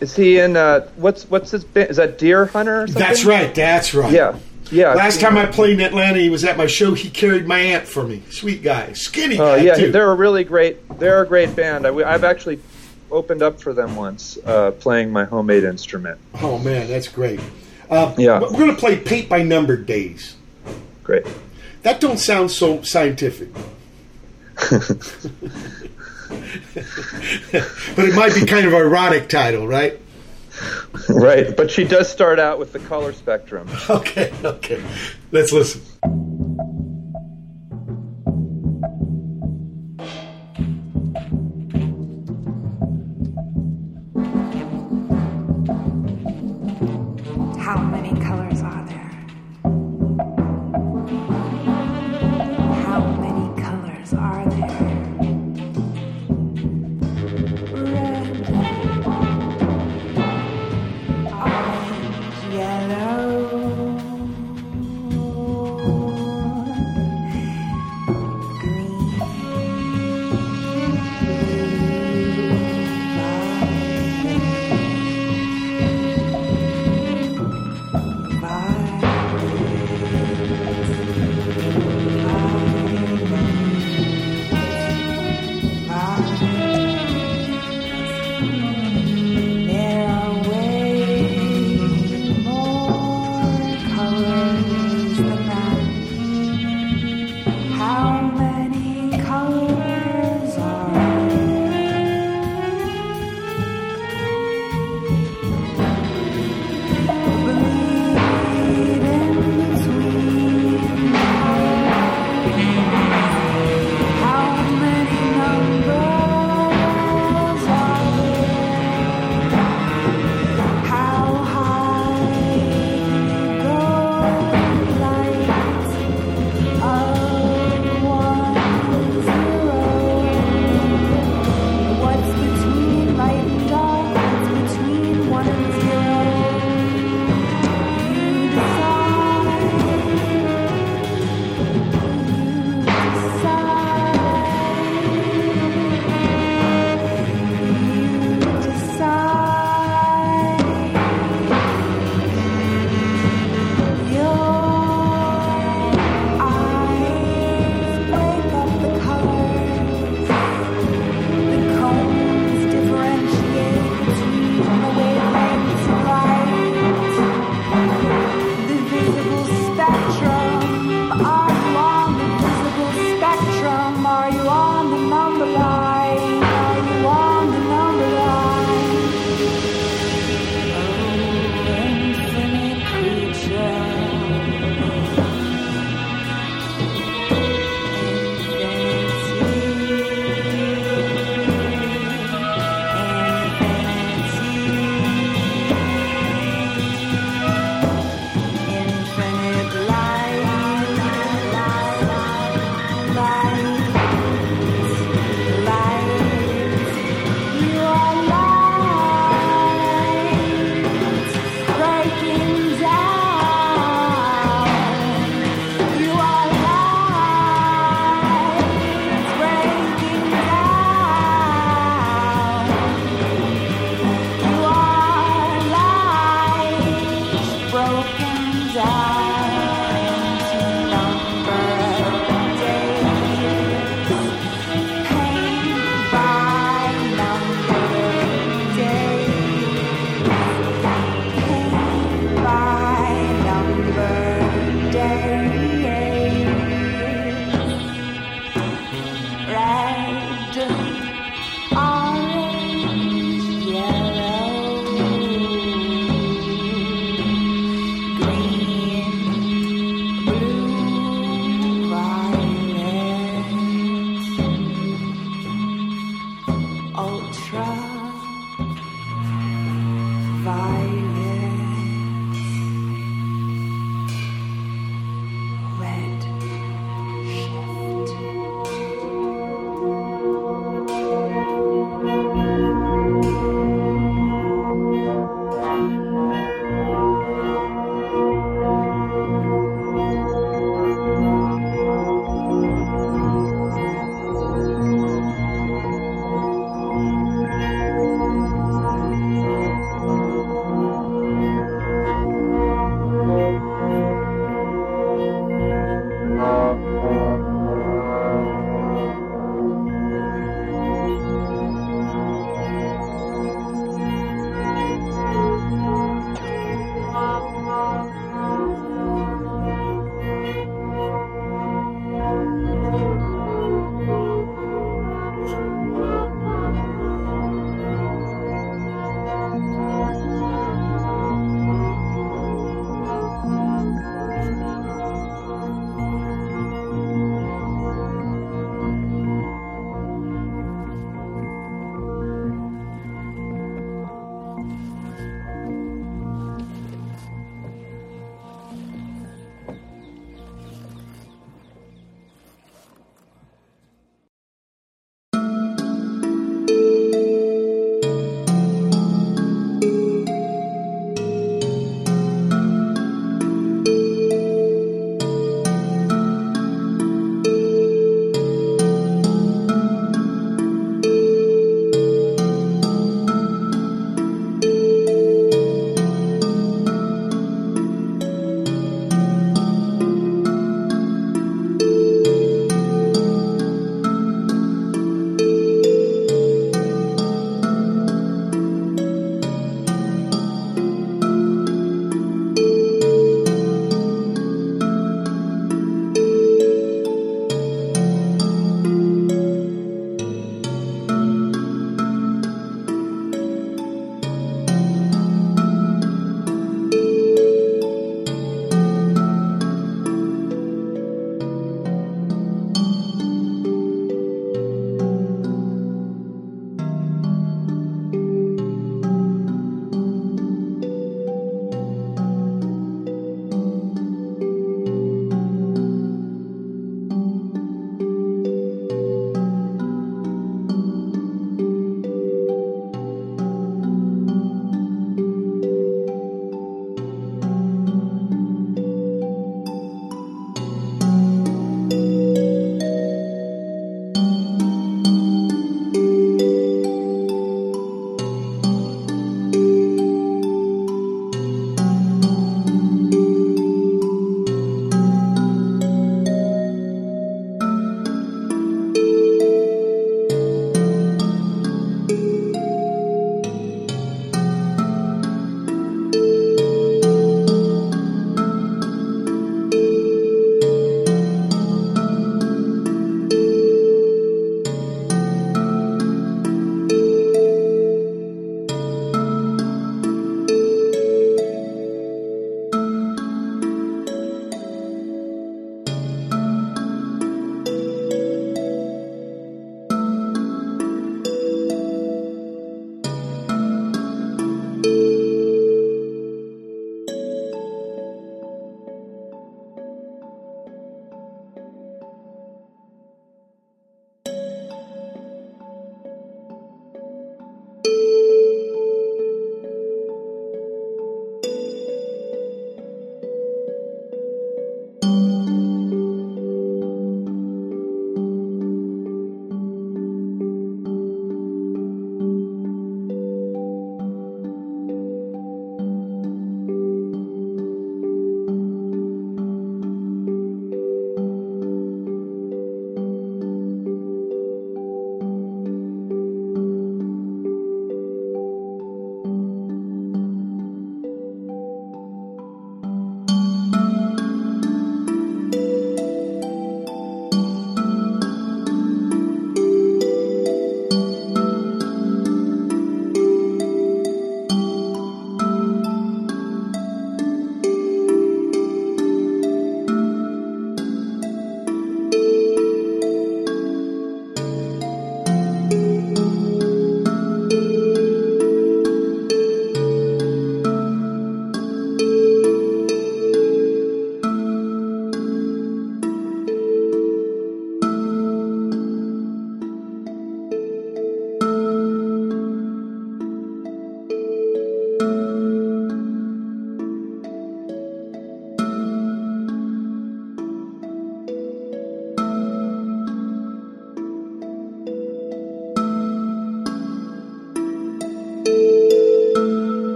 [0.00, 1.90] Is he in uh what's what's his band?
[1.90, 2.94] Is that Deerhunter or something?
[2.94, 3.54] That's right.
[3.54, 4.10] That's right.
[4.12, 4.38] Yeah.
[4.70, 4.94] Yeah.
[4.94, 6.94] Last time I played in Atlanta, he was at my show.
[6.94, 8.22] He carried my aunt for me.
[8.30, 9.92] Sweet guy, skinny Oh guy yeah, too.
[9.92, 10.98] they're a really great.
[10.98, 11.86] They're a great band.
[11.86, 12.60] I, have actually
[13.10, 16.20] opened up for them once, uh, playing my homemade instrument.
[16.40, 17.40] Oh man, that's great.
[17.88, 18.40] Uh, Yeah.
[18.40, 20.36] We're going to play Paint by Number Days.
[21.02, 21.26] Great.
[21.82, 23.48] That don't sound so scientific.
[26.74, 29.98] but it might be kind of ironic title, right?
[31.08, 33.68] right, but she does start out with the color spectrum.
[33.88, 34.82] Okay, okay.
[35.32, 36.39] Let's listen.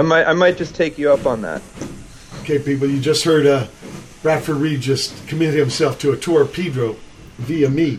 [0.00, 1.60] I might I might just take you up on that.
[2.40, 3.66] Okay, people, you just heard uh,
[4.22, 6.96] Bradford Reed just committed himself to a tour of Pedro
[7.36, 7.98] via me.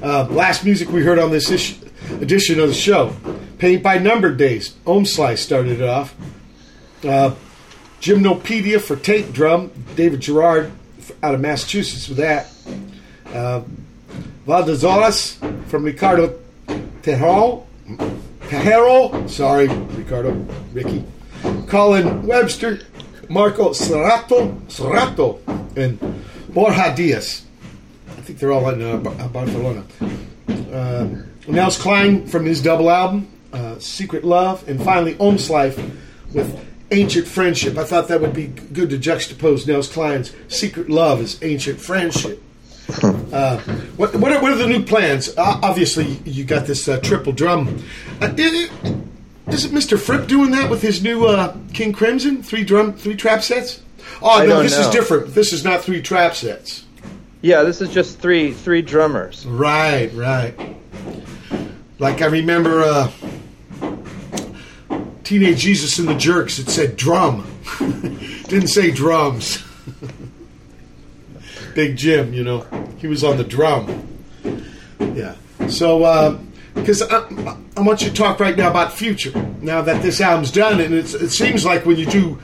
[0.00, 1.76] Uh, last music we heard on this ish-
[2.20, 3.16] edition of the show,
[3.58, 4.76] Paint by Numbered Days.
[4.86, 6.14] Ohmslice started it off.
[7.02, 7.34] Uh,
[8.00, 10.70] Gymnopedie for tape drum, David Gerard
[11.20, 12.48] out of Massachusetts with that.
[13.26, 13.64] Uh,
[14.46, 15.34] Valdezorras
[15.66, 16.38] from Ricardo
[17.02, 17.66] Tejero,
[18.42, 20.30] Tejero, sorry, Ricardo,
[20.72, 21.04] Ricky.
[21.74, 22.78] Colin Webster,
[23.28, 25.40] Marco Serrato, Serrato,
[25.76, 25.98] and
[26.54, 27.44] Borja Diaz.
[28.06, 29.84] I think they're all in uh, Barcelona.
[30.48, 31.08] Uh,
[31.48, 35.76] Nels Cline from his double album, uh, Secret Love, and finally Ohmslice
[36.32, 37.76] with Ancient Friendship.
[37.76, 42.40] I thought that would be good to juxtapose Nels Cline's Secret Love as Ancient Friendship.
[43.02, 43.58] Uh,
[43.96, 45.30] what, what, are, what are the new plans?
[45.30, 47.82] Uh, obviously, you got this uh, triple drum.
[48.20, 48.28] Uh,
[49.46, 49.98] i- i- is it Mr.
[49.98, 53.80] Fripp doing that with his new uh, King Crimson three drum three trap sets?
[54.22, 55.34] Oh I no, this is different.
[55.34, 56.84] This is not three trap sets.
[57.42, 59.44] Yeah, this is just three three drummers.
[59.46, 60.54] Right, right.
[61.98, 63.10] Like I remember uh,
[65.24, 66.58] Teenage Jesus and the Jerks.
[66.58, 67.46] It said drum,
[67.78, 69.62] didn't say drums.
[71.74, 72.66] Big Jim, you know,
[72.98, 74.06] he was on the drum.
[75.00, 75.34] Yeah.
[75.68, 76.04] So,
[76.74, 77.26] because I,
[77.76, 79.32] I want you to talk right now about future.
[79.60, 82.38] Now that this album's done, and it's, it seems like when you do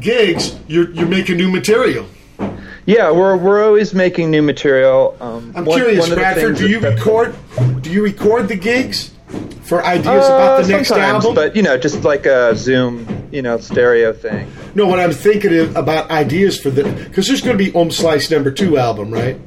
[0.00, 2.06] gigs, you're you're making new material.
[2.84, 5.16] Yeah, we're we're always making new material.
[5.20, 6.56] Um, I'm one- curious, one Bradford.
[6.56, 7.34] Do you record?
[7.82, 9.12] Do you record the gigs
[9.62, 11.34] for ideas Uh, about the next album?
[11.34, 14.50] but you know, just like a Zoom, you know, stereo thing.
[14.74, 18.50] No, what I'm thinking about ideas for the because there's going to be Ohmslice number
[18.50, 19.38] two album, right?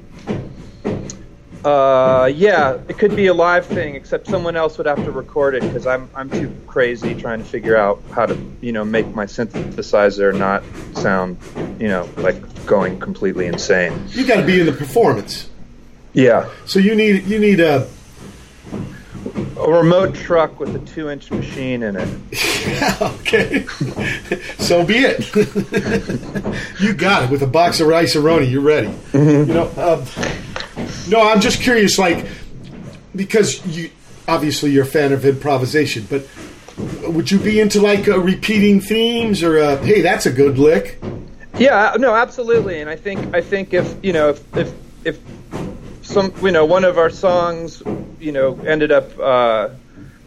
[1.66, 5.56] Uh, yeah, it could be a live thing, except someone else would have to record
[5.56, 9.08] it because I'm I'm too crazy trying to figure out how to you know make
[9.16, 10.64] my synthesizer not
[10.96, 11.38] sound
[11.80, 14.00] you know like going completely insane.
[14.10, 15.50] You got to be in the performance,
[16.14, 17.90] Yeah, so you need you need a
[19.58, 22.08] a remote truck with a two-inch machine in it.
[23.02, 23.66] okay.
[24.60, 25.34] so be it.
[26.80, 28.52] you got it with a box of Rice-A-Roni.
[28.52, 28.94] You're ready.
[29.14, 29.72] You know.
[29.78, 30.06] Um,
[31.08, 32.26] no, I'm just curious, like
[33.16, 33.90] because you
[34.28, 36.28] obviously you're a fan of improvisation, but
[37.08, 41.02] would you be into like uh, repeating themes or uh, hey, that's a good lick?
[41.58, 42.82] Yeah, no, absolutely.
[42.82, 44.74] And I think I think if you know if if,
[45.06, 45.20] if
[46.02, 47.82] some you know one of our songs
[48.20, 49.70] you know ended up uh,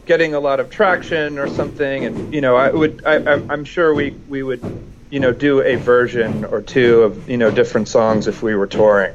[0.06, 3.64] getting a lot of traction or something, and you know I would I, I'm, I'm
[3.64, 4.62] sure we we would
[5.10, 8.66] you know do a version or two of you know different songs if we were
[8.66, 9.14] touring.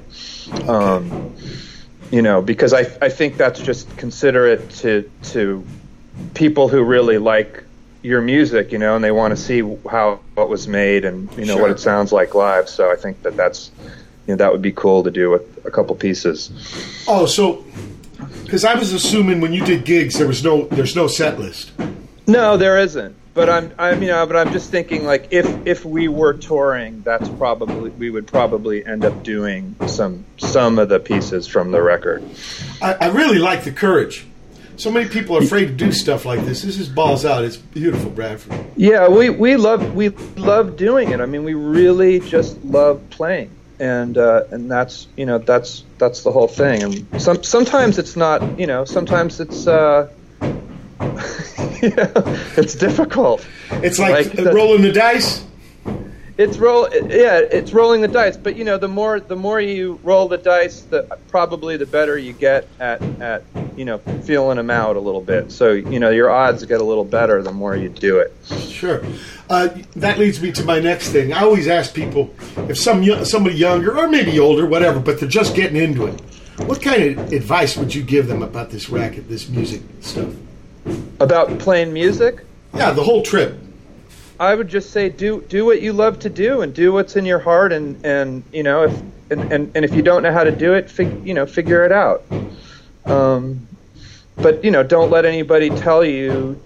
[0.67, 1.35] Um,
[2.11, 5.65] you know, because I I think that's just considerate to to
[6.33, 7.63] people who really like
[8.01, 11.45] your music, you know, and they want to see how what was made and you
[11.45, 11.61] know Sure.
[11.63, 12.67] what it sounds like live.
[12.69, 13.71] So I think that that's
[14.27, 16.51] you know that would be cool to do with a couple pieces.
[17.07, 17.63] Oh, so
[18.43, 21.71] because I was assuming when you did gigs, there was no there's no set list.
[22.27, 23.15] No, there isn't.
[23.33, 27.01] But I'm I'm you know, but I'm just thinking like if if we were touring,
[27.01, 31.81] that's probably we would probably end up doing some some of the pieces from the
[31.81, 32.23] record.
[32.81, 34.27] I, I really like the courage.
[34.75, 36.63] So many people are afraid to do stuff like this.
[36.63, 37.43] This is balls out.
[37.43, 38.65] It's beautiful, Bradford.
[38.75, 41.21] Yeah, we, we love we love doing it.
[41.21, 46.23] I mean, we really just love playing, and uh, and that's you know that's that's
[46.23, 46.83] the whole thing.
[46.83, 50.09] And some sometimes it's not you know sometimes it's uh,
[51.01, 53.45] it's difficult.
[53.71, 55.45] It's like, the- rolling the dice.
[56.35, 58.37] It's roll yeah it's rolling the dice.
[58.37, 62.17] But you know the more the more you roll the dice, the probably the better
[62.17, 63.43] you get at at
[63.77, 65.51] you know feeling them out a little bit.
[65.51, 68.35] So you know your odds get a little better the more you do it.
[68.47, 69.03] Sure.
[69.47, 71.33] Uh, that leads me to my next thing.
[71.33, 72.33] I always ask people
[72.67, 76.19] if some somebody younger or maybe older, whatever, but they're just getting into it.
[76.61, 80.33] What kind of advice would you give them about this racket, this music stuff?
[81.19, 82.43] About playing music?
[82.73, 83.57] Yeah, the whole trip.
[84.39, 87.25] I would just say do do what you love to do and do what's in
[87.25, 90.43] your heart and and you know if and, and, and if you don't know how
[90.43, 92.23] to do it fig, you know figure it out
[93.05, 93.65] um,
[94.35, 96.59] but you know don't let anybody tell you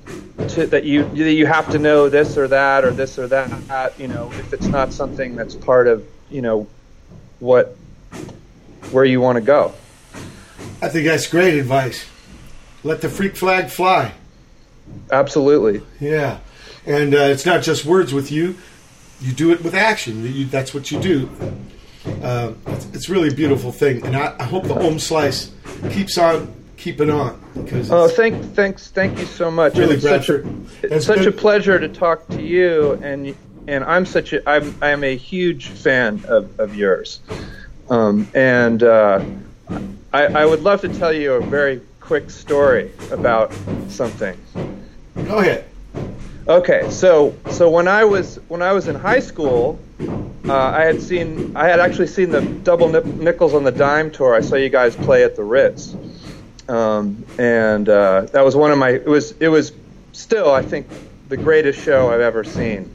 [0.47, 3.93] to, that you that you have to know this or that or this or that
[3.99, 6.65] you know if it's not something that's part of you know
[7.39, 7.75] what
[8.91, 9.73] where you want to go
[10.81, 12.05] I think that's great advice.
[12.83, 14.13] Let the freak flag fly.
[15.11, 16.39] absolutely Yeah,
[16.85, 18.55] and uh, it's not just words with you;
[19.19, 20.23] you do it with action.
[20.23, 21.29] You, that's what you do.
[22.23, 25.51] Uh, it's, it's really a beautiful thing, and I, I hope the Ohmslice
[25.91, 29.75] keeps on keeping on because Oh, thank, thanks, thank you so much.
[29.75, 30.47] Really, it's such a,
[30.83, 33.35] it's such been- a pleasure to talk to you, and
[33.67, 37.19] and I'm such a I'm I am a huge fan of, of yours,
[37.89, 39.25] um, and uh,
[40.13, 43.51] I, I would love to tell you a very quick story about
[43.89, 44.39] something.
[45.27, 45.65] Go ahead.
[46.47, 49.77] Okay, so so when I was when I was in high school,
[50.47, 54.09] uh, I had seen I had actually seen the double nip, nickels on the dime
[54.09, 54.33] tour.
[54.33, 55.97] I saw you guys play at the Ritz,
[56.69, 58.91] um, and uh, that was one of my.
[58.91, 59.73] It was it was
[60.13, 60.87] still I think
[61.27, 62.89] the greatest show I've ever seen,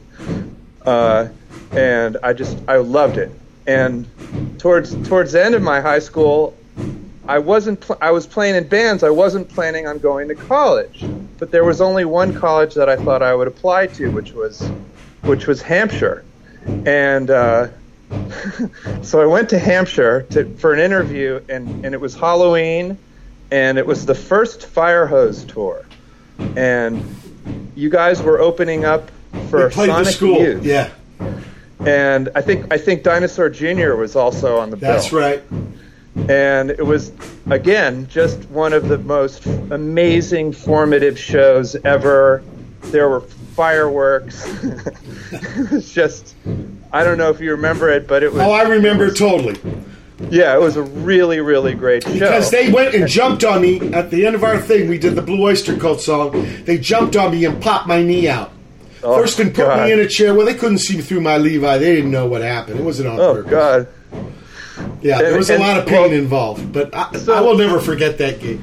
[0.87, 1.27] uh,
[1.71, 3.29] and I just I loved it.
[3.67, 4.07] And
[4.57, 6.57] towards towards the end of my high school,
[7.27, 7.79] I wasn't.
[7.79, 9.03] Pl- I was playing in bands.
[9.03, 11.05] I wasn't planning on going to college,
[11.37, 14.61] but there was only one college that I thought I would apply to, which was,
[15.21, 16.25] which was Hampshire,
[16.85, 17.67] and uh,
[19.01, 22.97] so I went to Hampshire to, for an interview, and and it was Halloween,
[23.51, 25.85] and it was the first fIREHOSE tour,
[26.57, 27.03] and
[27.75, 29.09] you guys were opening up
[29.49, 30.39] for We played the Sonic school.
[30.41, 30.65] Youth.
[30.65, 30.89] Yeah,
[31.85, 33.93] And I think I think Dinosaur Jr.
[33.95, 35.41] was also on the bill that's right.
[36.29, 37.11] And it was
[37.49, 42.43] again just one of the most amazing formative shows ever
[42.83, 44.45] there were fireworks
[45.31, 46.35] it was just
[46.91, 49.59] i don't know if you remember it but it was Oh, I remember totally
[50.29, 53.91] yeah it was a really really great show because they went and jumped on me
[53.93, 54.87] at the end of our thing.
[54.87, 56.31] We did the Blue Oyster Cult song.
[56.63, 58.51] They jumped on me and popped my knee out.
[59.03, 59.85] Oh, First, and put God.
[59.85, 60.33] me in a chair.
[60.33, 61.77] Well, they couldn't see me through my Levi.
[61.77, 62.79] They didn't know what happened.
[62.79, 63.51] It wasn't on oh purpose.
[63.51, 63.87] god
[65.01, 67.79] Yeah, there And- was a lot of pain well- involved, but I, I will never
[67.79, 68.59] forget that gig.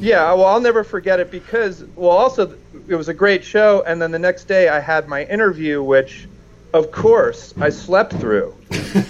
[0.00, 2.54] Yeah, well, I'll never forget it because, well, also
[2.88, 6.26] it was a great show, and then the next day I had my interview, which,
[6.72, 8.54] of course, I slept through,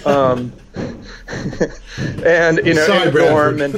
[0.05, 0.53] um,
[2.23, 3.75] and you know, Sorry, in the dorm, and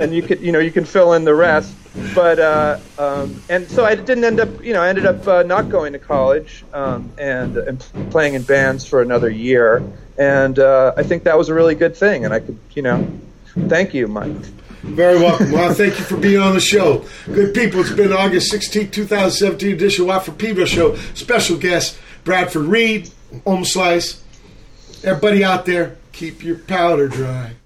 [0.00, 1.74] and you could, you know, you can fill in the rest,
[2.14, 5.42] but uh, um, and so I didn't end up, you know, I ended up uh,
[5.42, 7.80] not going to college um, and and
[8.10, 9.82] playing in bands for another year,
[10.18, 13.06] and uh, I think that was a really good thing, and I could, you know,
[13.68, 14.32] thank you, Mike.
[14.82, 15.50] Very welcome.
[15.50, 17.04] Well, thank you for being on the show.
[17.26, 20.94] Good people, it's been August 16, 2017 edition of for Pedro show.
[21.14, 24.20] Special guest, Bradford Reed, Ohmslice.
[25.04, 27.56] Everybody out there, keep your powder dry.